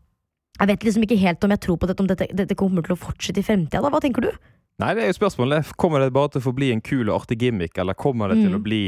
Jeg 0.59 0.67
vet 0.67 0.83
liksom 0.83 1.03
ikke 1.05 1.17
helt 1.19 1.43
om 1.43 1.51
jeg 1.55 1.61
tror 1.63 1.77
på 1.79 1.87
dette, 1.87 2.03
om 2.03 2.07
dette, 2.09 2.27
dette 2.35 2.55
kommer 2.59 2.83
til 2.83 2.95
å 2.95 2.99
fortsette 2.99 3.39
i 3.39 3.45
fremtida. 3.47 3.79
Hva 3.85 4.01
tenker 4.03 4.25
du? 4.25 4.31
Nei, 4.79 4.93
det 4.95 5.03
er 5.03 5.09
jo 5.11 5.17
spørsmålet. 5.19 5.73
Kommer 5.79 5.99
det 6.03 6.13
bare 6.15 6.31
til 6.33 6.41
å 6.41 6.47
forbli 6.49 6.71
en 6.71 6.81
kul 6.83 7.09
og 7.09 7.21
artig 7.21 7.39
gimmick, 7.41 7.77
eller 7.77 7.93
kommer 7.99 8.31
det 8.31 8.41
til 8.41 8.51
Mm. 8.53 8.59
å 8.59 8.63
bli 8.63 8.81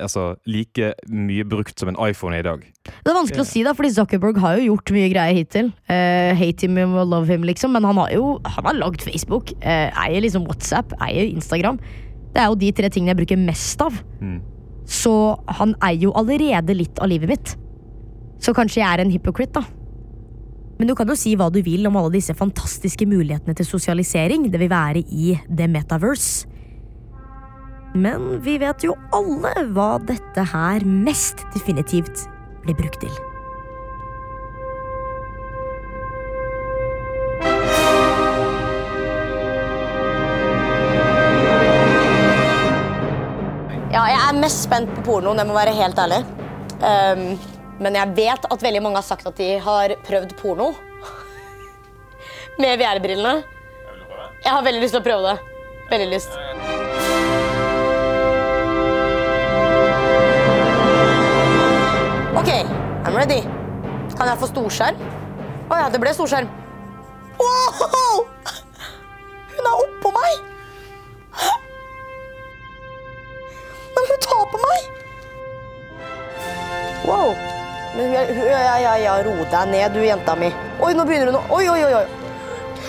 altså, 0.00 0.34
like 0.48 0.92
mye 1.10 1.44
brukt 1.48 1.78
som 1.78 1.90
en 1.90 1.98
iPhone 2.04 2.36
er 2.36 2.44
i 2.44 2.46
dag? 2.46 2.62
Det 2.88 3.10
er 3.10 3.18
vanskelig 3.18 3.44
å 3.44 3.48
si, 3.48 3.64
da, 3.66 3.74
fordi 3.76 3.92
Zuckerberg 3.96 4.40
har 4.42 4.58
jo 4.58 4.70
gjort 4.70 4.94
mye 4.96 5.10
greier 5.12 5.36
hittil. 5.36 5.72
Uh, 5.90 6.32
hate 6.38 6.68
him 6.68 6.78
or 6.94 7.04
love 7.08 7.28
him, 7.30 7.44
liksom. 7.48 7.74
Men 7.76 7.86
han 7.88 8.00
har 8.00 8.14
jo 8.14 8.38
han 8.46 8.70
har 8.70 8.78
lagd 8.78 9.04
Facebook, 9.04 9.52
Uh, 9.62 9.90
eier 10.04 10.24
liksom 10.24 10.46
WhatsApp, 10.48 10.94
eier 11.04 11.28
Instagram. 11.28 11.78
Det 12.32 12.40
er 12.40 12.48
jo 12.50 12.58
de 12.58 12.72
tre 12.74 12.88
tingene 12.90 13.12
jeg 13.12 13.20
bruker 13.22 13.38
mest 13.38 13.82
av. 13.84 13.98
Mm. 14.22 14.40
Så 14.88 15.12
han 15.58 15.76
eier 15.84 16.08
jo 16.08 16.16
allerede 16.18 16.74
litt 16.76 16.98
av 17.02 17.10
livet 17.12 17.30
mitt. 17.30 17.54
Så 18.42 18.54
kanskje 18.56 18.80
jeg 18.82 18.88
er 18.88 19.04
en 19.04 19.12
hypocrite, 19.12 19.60
da. 19.60 19.82
Men 20.80 20.88
du 20.90 20.96
kan 20.98 21.06
jo 21.06 21.14
si 21.14 21.36
hva 21.38 21.46
du 21.52 21.60
vil 21.62 21.86
om 21.86 21.94
alle 22.00 22.16
disse 22.16 22.34
fantastiske 22.34 23.06
mulighetene 23.06 23.54
til 23.54 23.68
sosialisering 23.68 24.48
det 24.50 24.58
vil 24.58 24.72
være 24.72 25.04
i 25.14 25.36
The 25.46 25.68
Metaverse. 25.70 26.48
Men 27.92 28.40
vi 28.40 28.56
vet 28.56 28.84
jo 28.86 28.94
alle 29.12 29.52
hva 29.76 29.98
dette 30.00 30.46
her 30.48 30.84
mest 30.88 31.42
definitivt 31.52 32.24
blir 32.64 32.76
brukt 32.78 33.02
til. 33.04 33.12
Ja, 43.92 44.06
jeg 44.08 44.20
er 44.24 44.38
mest 44.40 44.64
spent 44.64 44.88
på 44.96 45.04
porno, 45.10 45.36
jeg 45.36 45.50
må 45.50 45.52
være 45.58 45.76
helt 45.76 46.00
ærlig. 46.00 46.22
Um, 46.80 47.26
men 47.82 47.98
jeg 47.98 48.16
vet 48.16 48.48
at 48.48 48.64
veldig 48.64 48.80
mange 48.80 49.02
har 49.02 49.04
sagt 49.04 49.28
at 49.28 49.36
de 49.36 49.58
har 49.60 49.98
prøvd 50.06 50.32
porno. 50.40 50.72
Med 52.62 52.80
VR-brillene. 52.80 53.42
Jeg 54.42 54.50
har 54.56 54.64
veldig 54.64 54.80
lyst 54.80 54.96
til 54.96 55.04
å 55.04 55.06
prøve 55.10 55.28
det. 55.28 55.56
Veldig 55.92 56.08
lyst. 56.14 56.61
Ready. 63.12 63.42
Kan 64.16 64.28
jeg 64.30 64.38
få 64.40 64.46
storskjerm? 64.48 64.96
Å 65.68 65.76
ja, 65.76 65.88
det 65.92 65.98
ble 66.00 66.12
storskjerm. 66.16 66.46
Wow! 67.36 68.22
Hun 69.52 69.68
er 69.68 69.82
oppå 69.82 70.12
meg! 70.14 70.38
Men 73.92 74.08
hun 74.08 74.22
tar 74.24 74.46
på 74.48 74.60
meg! 74.62 74.80
Wow. 77.04 77.36
Men 77.98 78.16
ja, 78.16 78.22
ja, 78.80 78.94
ja, 79.04 79.18
ro 79.26 79.34
deg 79.44 79.68
ned, 79.74 79.92
du 79.92 80.00
jenta 80.06 80.32
mi. 80.38 80.48
Oi, 80.80 80.94
nå 80.96 81.04
begynner 81.04 81.28
hun 81.28 81.36
å 81.36 81.44
Oi, 81.58 81.68
oi, 81.68 81.80
oi. 81.84 82.06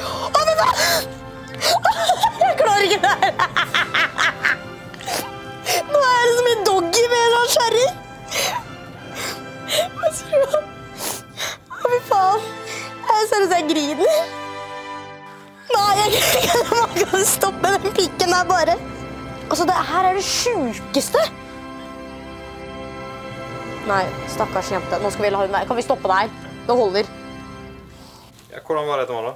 Å, 0.07 0.39
men 0.39 0.55
da! 0.61 0.69
Jeg 2.45 2.55
klarer 2.61 2.87
ikke 2.87 3.01
det 3.03 3.11
her. 3.25 3.33
Nå 5.91 5.99
er 5.99 6.23
det 6.23 6.33
som 6.39 6.49
en 6.53 6.65
doggy 6.69 7.03
med 7.11 7.19
en 7.25 7.35
sånn 7.35 7.53
Å, 9.73 10.61
fy 11.83 11.99
faen. 12.07 12.47
Jeg 13.03 13.27
ser 13.29 13.43
ut 13.43 13.49
som 13.49 13.55
jeg 13.57 13.67
griner. 13.69 14.33
Nei, 15.73 15.93
jeg 15.99 16.09
kan 16.69 16.97
ikke 17.01 17.21
stoppe 17.27 17.71
den 17.73 17.95
pikken 17.95 18.33
der, 18.33 18.45
bare. 18.49 18.75
Altså, 19.49 19.65
det 19.69 19.77
her 19.89 20.09
er 20.09 20.17
det 20.17 20.25
sjukeste. 20.27 21.23
Nei, 23.89 24.03
stakkars 24.31 24.71
jente. 24.71 24.99
Nå 25.03 25.11
skal 25.11 25.27
vi 25.27 25.33
la 25.33 25.43
hun 25.43 25.53
være. 25.53 25.67
Kan 25.69 25.79
vi 25.79 25.85
stoppe 25.85 26.11
der? 26.11 26.31
Det 26.67 26.77
holder. 26.79 27.09
Ja, 28.53 28.61
hvordan 28.61 28.87
var 28.87 29.01
det, 29.01 29.07
Tamara? 29.09 29.35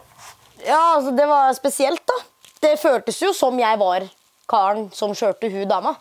Ja, 0.64 0.82
altså, 0.96 1.12
det 1.18 1.28
var 1.30 1.54
spesielt, 1.58 2.04
da. 2.08 2.18
Det 2.64 2.78
føltes 2.82 3.22
jo 3.22 3.34
som 3.38 3.58
jeg 3.60 3.80
var 3.80 4.06
karen 4.50 4.88
som 4.96 5.14
kjørte 5.18 5.50
hun 5.52 5.68
dama. 5.70 5.96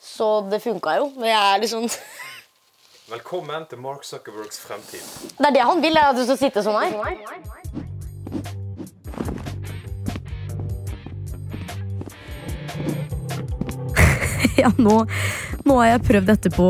Så 0.00 0.40
det 0.48 0.62
funka 0.64 0.94
jo. 1.00 1.10
Men 1.16 1.32
jeg 1.32 1.40
er 1.40 1.60
litt 1.60 1.68
liksom 1.68 1.88
Velkommen 3.10 3.64
til 3.66 3.80
Mark 3.82 4.04
Zuckerbergs 4.06 4.60
fremtid. 4.62 5.02
Det 5.34 5.48
er 5.48 5.54
det 5.56 5.62
han 5.66 5.80
vil, 5.82 5.96
er 5.98 6.12
at 6.12 6.18
du 6.18 6.22
skal 6.28 6.36
sitte 6.38 6.62
sånn 6.62 6.78
her. 6.78 6.94
Ja, 14.60 14.68
nå, 14.76 14.92
nå 15.64 15.76
har 15.80 15.86
jeg 15.88 16.02
prøvd 16.04 16.26
dette 16.28 16.50
på 16.52 16.66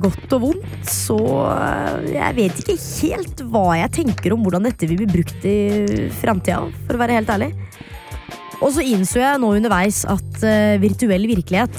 godt 0.00 0.34
og 0.36 0.42
vondt, 0.44 0.84
så 0.86 1.16
eh, 1.50 2.04
jeg 2.14 2.36
vet 2.36 2.60
ikke 2.62 2.76
helt 2.78 3.42
hva 3.50 3.64
jeg 3.80 3.90
tenker 3.96 4.36
om 4.36 4.44
hvordan 4.46 4.68
dette 4.68 4.86
vil 4.86 5.00
bli 5.02 5.08
brukt 5.18 5.42
i 5.50 5.56
framtida, 6.22 6.60
for 6.86 6.94
å 6.94 7.00
være 7.02 7.18
helt 7.18 7.32
ærlig. 7.34 7.50
Og 8.64 8.72
så 8.72 8.80
innså 8.80 9.20
jeg 9.20 9.40
nå 9.42 9.50
underveis 9.58 10.06
at 10.08 10.38
uh, 10.40 10.80
virtuell 10.80 11.26
virkelighet 11.28 11.76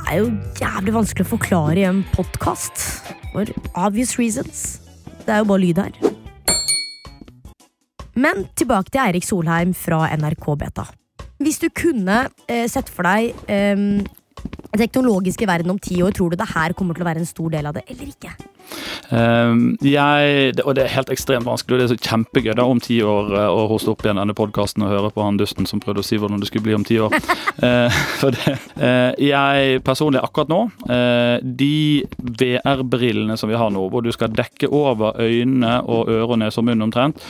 er 0.00 0.14
jo 0.16 0.30
jævlig 0.56 0.94
vanskelig 0.94 1.26
å 1.26 1.32
forklare 1.34 1.82
i 1.82 1.84
en 1.84 2.00
podkast. 2.14 2.80
For 3.34 3.52
obvious 3.76 4.14
reasons. 4.16 4.62
Det 5.26 5.34
er 5.34 5.42
jo 5.42 5.50
bare 5.50 5.60
lyd 5.60 5.82
her. 5.82 5.98
Men 8.16 8.46
tilbake 8.56 8.88
til 8.88 9.02
Eirik 9.04 9.28
Solheim 9.28 9.76
fra 9.76 10.06
NRK 10.16 10.48
Beta. 10.64 10.86
Hvis 11.42 11.60
du 11.60 11.68
kunne 11.68 12.24
uh, 12.24 12.66
sett 12.70 12.88
for 12.88 13.04
deg 13.04 13.36
um, 13.76 14.00
den 14.72 14.80
teknologiske 14.86 15.44
verden 15.48 15.74
om 15.74 15.80
ti 15.84 16.00
år, 16.00 16.16
tror 16.16 16.32
du 16.32 16.40
det 16.40 16.48
her 16.54 16.72
kommer 16.72 16.96
til 16.96 17.04
å 17.04 17.10
være 17.10 17.26
en 17.26 17.28
stor 17.28 17.52
del 17.52 17.68
av 17.68 17.76
det, 17.76 17.84
eller 17.92 18.08
ikke? 18.08 18.32
Ehm, 19.12 19.76
jeg, 19.84 20.54
og 20.64 20.76
det 20.76 20.86
er 20.86 20.94
helt 20.94 21.10
ekstremt 21.12 21.46
vanskelig, 21.48 21.76
og 21.76 21.80
det 21.80 21.86
er 21.86 21.92
så 21.92 22.10
kjempegøy 22.10 22.54
da 22.58 22.66
om 22.68 22.80
ti 22.82 22.98
år 23.04 23.32
eh, 23.36 23.48
å 23.52 23.66
hoste 23.70 23.92
opp 23.92 24.04
igjen 24.04 24.20
denne 24.20 24.36
podkasten 24.36 24.86
og 24.86 24.92
høre 24.92 25.12
på 25.12 25.24
han 25.24 25.40
dusten 25.40 25.68
som 25.68 25.82
prøvde 25.82 26.04
å 26.04 26.06
si 26.06 26.18
hvordan 26.20 26.40
det 26.40 26.48
skulle 26.48 26.66
bli 26.68 26.78
om 26.78 26.86
ti 26.88 27.00
år. 27.02 27.16
Eh, 27.62 27.94
for 28.18 28.34
det, 28.34 28.54
eh, 28.80 29.12
jeg 29.22 29.82
personlig 29.84 30.22
akkurat 30.24 30.48
nå, 30.50 30.58
de 31.42 32.02
VR-brillene 32.40 33.36
som 33.38 33.50
vi 33.50 33.58
har 33.58 33.70
nå, 33.70 33.84
hvor 33.92 34.02
du 34.02 34.08
skal 34.14 34.32
dekke 34.34 34.70
over 34.72 35.18
øynene 35.20 35.74
og 35.84 36.10
øre 36.10 36.32
som 36.32 36.40
nese 36.40 36.60
og 36.62 36.66
munn 36.66 36.86
omtrent, 36.86 37.20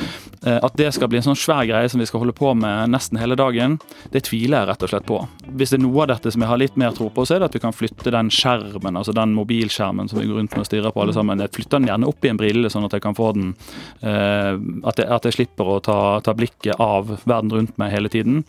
at 0.46 0.78
det 0.78 0.92
skal 0.94 1.10
bli 1.10 1.18
en 1.20 1.26
sånn 1.26 1.38
svær 1.38 1.66
greie 1.68 1.90
som 1.90 2.00
vi 2.00 2.06
skal 2.08 2.22
holde 2.22 2.36
på 2.38 2.52
med 2.58 2.94
nesten 2.94 3.20
hele 3.20 3.36
dagen, 3.38 3.76
det 4.14 4.24
tviler 4.30 4.62
jeg 4.62 4.70
rett 4.70 4.86
og 4.86 4.92
slett 4.92 5.08
på. 5.08 5.18
Hvis 5.58 5.74
det 5.74 5.80
er 5.80 5.84
noe 5.84 6.04
av 6.04 6.12
dette 6.14 6.32
som 6.32 6.44
jeg 6.44 6.52
har 6.52 6.62
litt 6.62 6.78
mer 6.80 6.96
tro 6.96 7.10
på, 7.12 7.26
så 7.26 7.36
er 7.36 7.42
det 7.42 7.50
at 7.50 7.58
vi 7.58 7.64
kan 7.66 7.76
flytte 7.76 8.14
den 8.14 8.30
skjermen, 8.32 8.98
altså 8.98 9.14
den 9.16 9.34
mobilskjermen 9.36 10.10
som 10.10 10.20
vi 10.20 10.28
går 10.30 10.40
rundt 10.40 10.56
med 10.56 10.64
og 10.64 10.68
stirrer 10.70 10.94
på 10.94 11.02
alle 11.04 11.14
sammen. 11.16 11.31
Jeg 11.40 11.52
flytter 11.54 11.80
den 11.80 11.88
gjerne 11.88 12.08
opp 12.10 12.24
i 12.24 12.30
en 12.32 12.40
brille, 12.40 12.70
sånn 12.72 12.84
at 12.86 12.96
jeg 12.96 13.04
kan 13.04 13.16
få 13.16 13.30
den 13.36 13.52
eh, 14.00 14.52
at, 14.88 14.98
jeg, 14.98 15.08
at 15.08 15.28
jeg 15.28 15.36
slipper 15.38 15.70
å 15.72 15.78
ta, 15.84 15.98
ta 16.24 16.34
blikket 16.36 16.80
av 16.82 17.14
verden 17.24 17.52
rundt 17.54 17.78
meg 17.80 17.94
hele 17.94 18.12
tiden. 18.12 18.42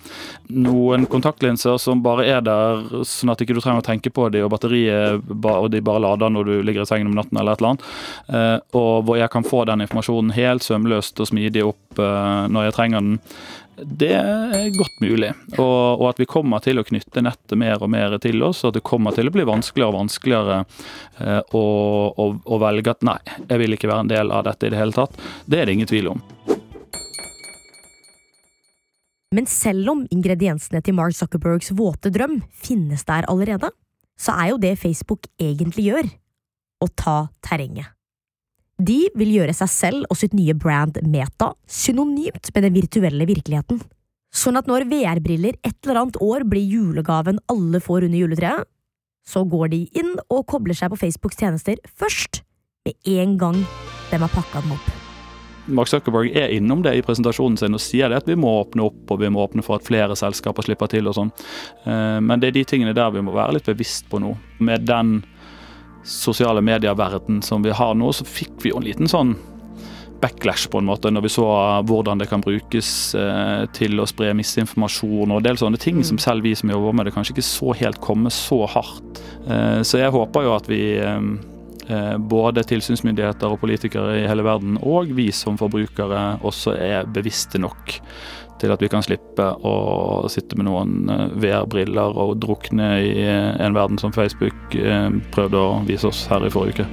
Noen 0.49 1.07
kontaktlinser 1.11 1.79
som 1.81 2.03
bare 2.03 2.27
er 2.27 2.43
der, 2.45 2.83
sånn 3.07 3.33
at 3.33 3.41
ikke 3.43 3.57
du 3.57 3.61
trenger 3.63 3.83
å 3.83 3.87
tenke 3.87 4.11
på 4.13 4.27
dem, 4.33 4.45
og 4.47 4.53
batteriet 4.53 5.23
og 5.43 5.69
de 5.71 5.81
bare 5.85 6.03
lader 6.03 6.31
når 6.33 6.49
du 6.49 6.53
ligger 6.65 6.83
i 6.83 6.89
sengen 6.89 7.11
om 7.11 7.17
natten 7.17 7.39
eller 7.39 7.55
et 7.55 7.63
eller 7.63 7.73
annet. 7.73 7.89
Eh, 8.27 8.57
og 8.79 9.07
hvor 9.07 9.19
jeg 9.19 9.31
kan 9.33 9.47
få 9.47 9.63
den 9.69 9.85
informasjonen 9.85 10.33
helt 10.35 10.65
sømløst 10.65 11.19
og 11.23 11.29
smidig 11.29 11.65
opp 11.67 12.01
eh, 12.01 12.47
når 12.51 12.69
jeg 12.69 12.77
trenger 12.79 13.03
den. 13.03 13.19
Det 13.77 14.11
er 14.13 14.69
godt 14.77 14.99
mulig. 15.01 15.31
Og, 15.57 16.01
og 16.01 16.05
at 16.11 16.19
vi 16.21 16.27
kommer 16.29 16.61
til 16.63 16.79
å 16.79 16.85
knytte 16.85 17.23
nettet 17.25 17.57
mer 17.59 17.81
og 17.81 17.89
mer 17.93 18.17
til 18.21 18.43
oss, 18.45 18.61
og 18.63 18.71
at 18.73 18.79
det 18.79 18.85
kommer 18.85 19.15
til 19.15 19.29
å 19.29 19.33
bli 19.33 19.45
vanskeligere 19.49 19.89
og 19.89 19.97
vanskeligere 19.97 20.59
eh, 21.19 21.39
å, 21.57 21.63
å, 22.13 22.27
å 22.45 22.59
velge 22.61 22.93
at 22.93 23.05
nei, 23.07 23.19
jeg 23.47 23.61
vil 23.63 23.77
ikke 23.77 23.89
være 23.89 24.05
en 24.05 24.13
del 24.13 24.33
av 24.35 24.45
dette 24.47 24.69
i 24.69 24.73
det 24.73 24.79
hele 24.79 24.95
tatt. 24.95 25.17
Det 25.49 25.59
er 25.61 25.69
det 25.69 25.77
ingen 25.79 25.89
tvil 25.89 26.11
om. 26.13 26.23
Men 29.33 29.49
selv 29.49 29.89
om 29.89 30.03
ingrediensene 30.13 30.83
til 30.85 30.93
Mark 30.93 31.17
Zuckerbergs 31.17 31.71
våte 31.73 32.11
drøm 32.13 32.43
finnes 32.53 33.01
der 33.09 33.25
allerede, 33.31 33.71
så 34.19 34.35
er 34.37 34.51
jo 34.51 34.61
det 34.61 34.75
Facebook 34.77 35.25
egentlig 35.41 35.87
gjør, 35.89 36.13
å 36.83 36.87
ta 36.99 37.17
terrenget. 37.41 37.89
De 38.81 39.03
vil 39.13 39.35
gjøre 39.35 39.53
seg 39.53 39.69
selv 39.69 40.05
og 40.09 40.17
sitt 40.17 40.33
nye 40.33 40.55
brand 40.57 40.97
Meta 41.05 41.51
synonymt 41.69 42.49
med 42.55 42.65
den 42.65 42.73
virtuelle 42.73 43.27
virkeligheten. 43.29 43.83
Sånn 44.33 44.57
at 44.57 44.65
når 44.69 44.87
VR-briller 44.89 45.59
et 45.61 45.75
eller 45.85 46.01
annet 46.01 46.17
år 46.25 46.45
blir 46.49 46.65
julegaven 46.65 47.37
alle 47.53 47.83
får 47.83 48.07
under 48.07 48.17
juletreet, 48.17 48.65
så 49.23 49.45
går 49.47 49.69
de 49.71 49.83
inn 49.95 50.15
og 50.25 50.47
kobler 50.49 50.75
seg 50.75 50.91
på 50.91 50.99
Facebooks 51.05 51.37
tjenester 51.39 51.77
først, 51.95 52.41
med 52.83 52.97
en 53.07 53.37
gang 53.39 53.61
de 54.09 54.19
har 54.19 54.33
pakka 54.33 54.65
dem 54.65 54.73
opp. 54.75 54.89
Mark 55.71 55.87
Zuckerberg 55.87 56.33
er 56.35 56.51
innom 56.51 56.81
det 56.83 56.91
i 56.97 57.03
presentasjonen 57.05 57.55
sin 57.61 57.77
og 57.77 57.79
sier 57.79 58.11
det 58.11 58.17
at 58.19 58.27
vi 58.27 58.35
må 58.35 58.49
åpne 58.65 58.83
opp 58.83 59.13
og 59.13 59.21
vi 59.21 59.29
må 59.31 59.45
åpne 59.45 59.63
for 59.63 59.77
at 59.77 59.85
flere 59.87 60.17
selskaper 60.19 60.65
slipper 60.65 60.91
til 60.91 61.07
og 61.07 61.15
sånn. 61.15 61.31
Eh, 61.85 62.19
Men 62.19 62.41
det 62.41 62.49
er 62.49 62.57
de 62.57 62.65
tingene 62.67 62.95
der 62.97 63.13
vi 63.15 63.23
må 63.23 63.31
være 63.31 63.55
litt 63.55 63.69
bevisst 63.69 64.09
på 64.11 64.19
nå. 64.19 64.33
Med 64.59 64.83
den 64.89 65.21
sosiale 66.03 66.61
medieverden 66.65 67.41
som 67.45 67.63
vi 67.63 67.73
har 67.73 67.95
nå, 67.95 68.11
så 68.13 68.27
fikk 68.27 68.61
vi 68.63 68.73
jo 68.73 68.79
en 68.79 68.87
liten 68.87 69.11
sånn 69.11 69.35
backlash 70.23 70.69
på 70.71 70.79
en 70.79 70.87
måte 70.87 71.11
når 71.11 71.25
vi 71.25 71.31
så 71.33 71.45
hvordan 71.87 72.21
det 72.21 72.29
kan 72.31 72.43
brukes 72.43 72.89
eh, 73.19 73.63
til 73.75 73.99
å 73.99 74.07
spre 74.07 74.31
misinformasjon 74.37 75.31
og 75.31 75.41
en 75.41 75.47
del 75.49 75.59
sånne 75.59 75.79
ting 75.81 75.99
som 76.07 76.19
selv 76.21 76.47
vi 76.47 76.53
som 76.55 76.71
jobber 76.71 76.95
med 76.95 77.09
det 77.09 77.15
kanskje 77.15 77.35
ikke 77.35 77.47
så 77.47 77.73
helt 77.81 77.99
kommer 78.03 78.31
så 78.33 78.63
hardt. 78.71 79.23
Eh, 79.47 79.81
så 79.83 79.99
jeg 79.99 80.13
håper 80.15 80.47
jo 80.47 80.53
at 80.55 80.69
vi 80.71 80.83
eh, 81.03 81.19
både 82.29 82.63
tilsynsmyndigheter 82.69 83.51
og 83.51 83.59
politikere 83.59 84.21
i 84.21 84.27
hele 84.29 84.45
verden, 84.45 84.77
og 84.79 85.11
vi 85.17 85.27
som 85.35 85.57
forbrukere 85.59 86.21
også 86.45 86.77
er 86.79 87.09
bevisste 87.11 87.59
nok 87.59 87.97
til 88.63 88.71
at 88.71 88.83
vi 88.83 88.89
kan 88.91 89.03
slippe 89.03 89.45
å 89.67 89.73
sitte 90.31 90.55
med 90.55 90.69
noen 90.69 91.09
eh, 91.11 91.23
VR-briller 91.43 92.19
og 92.23 92.37
drukne 92.39 92.93
i 93.03 93.09
eh, 93.25 93.49
en 93.59 93.75
verden 93.75 93.99
som 93.99 94.13
Facebook 94.15 94.77
eh, 94.77 95.09
prøvde 95.35 95.59
å 95.59 95.81
vise 95.87 96.07
oss 96.07 96.23
her 96.31 96.45
i 96.47 96.51
forrige 96.53 96.83
uke. 96.83 96.87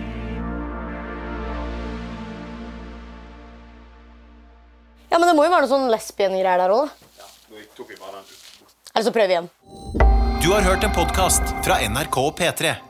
Ja, 5.10 5.18
men 5.18 5.26
det 5.28 5.36
må 5.38 5.46
jo 5.46 5.54
være 5.54 5.66
noe 5.66 5.70
sånn 5.70 5.88
lesbiengreier 5.92 6.64
der 6.64 6.74
òg, 6.74 6.90
da. 6.90 7.26
Eller 8.90 9.06
så 9.06 9.14
prøver 9.14 9.30
vi 9.30 9.38
igjen. 9.38 9.50
Du 10.40 10.50
har 10.50 10.64
hørt 10.66 10.86
en 10.86 10.94
podkast 10.94 11.54
fra 11.62 11.78
NRK 11.86 12.22
og 12.22 12.32
P3. 12.38 12.89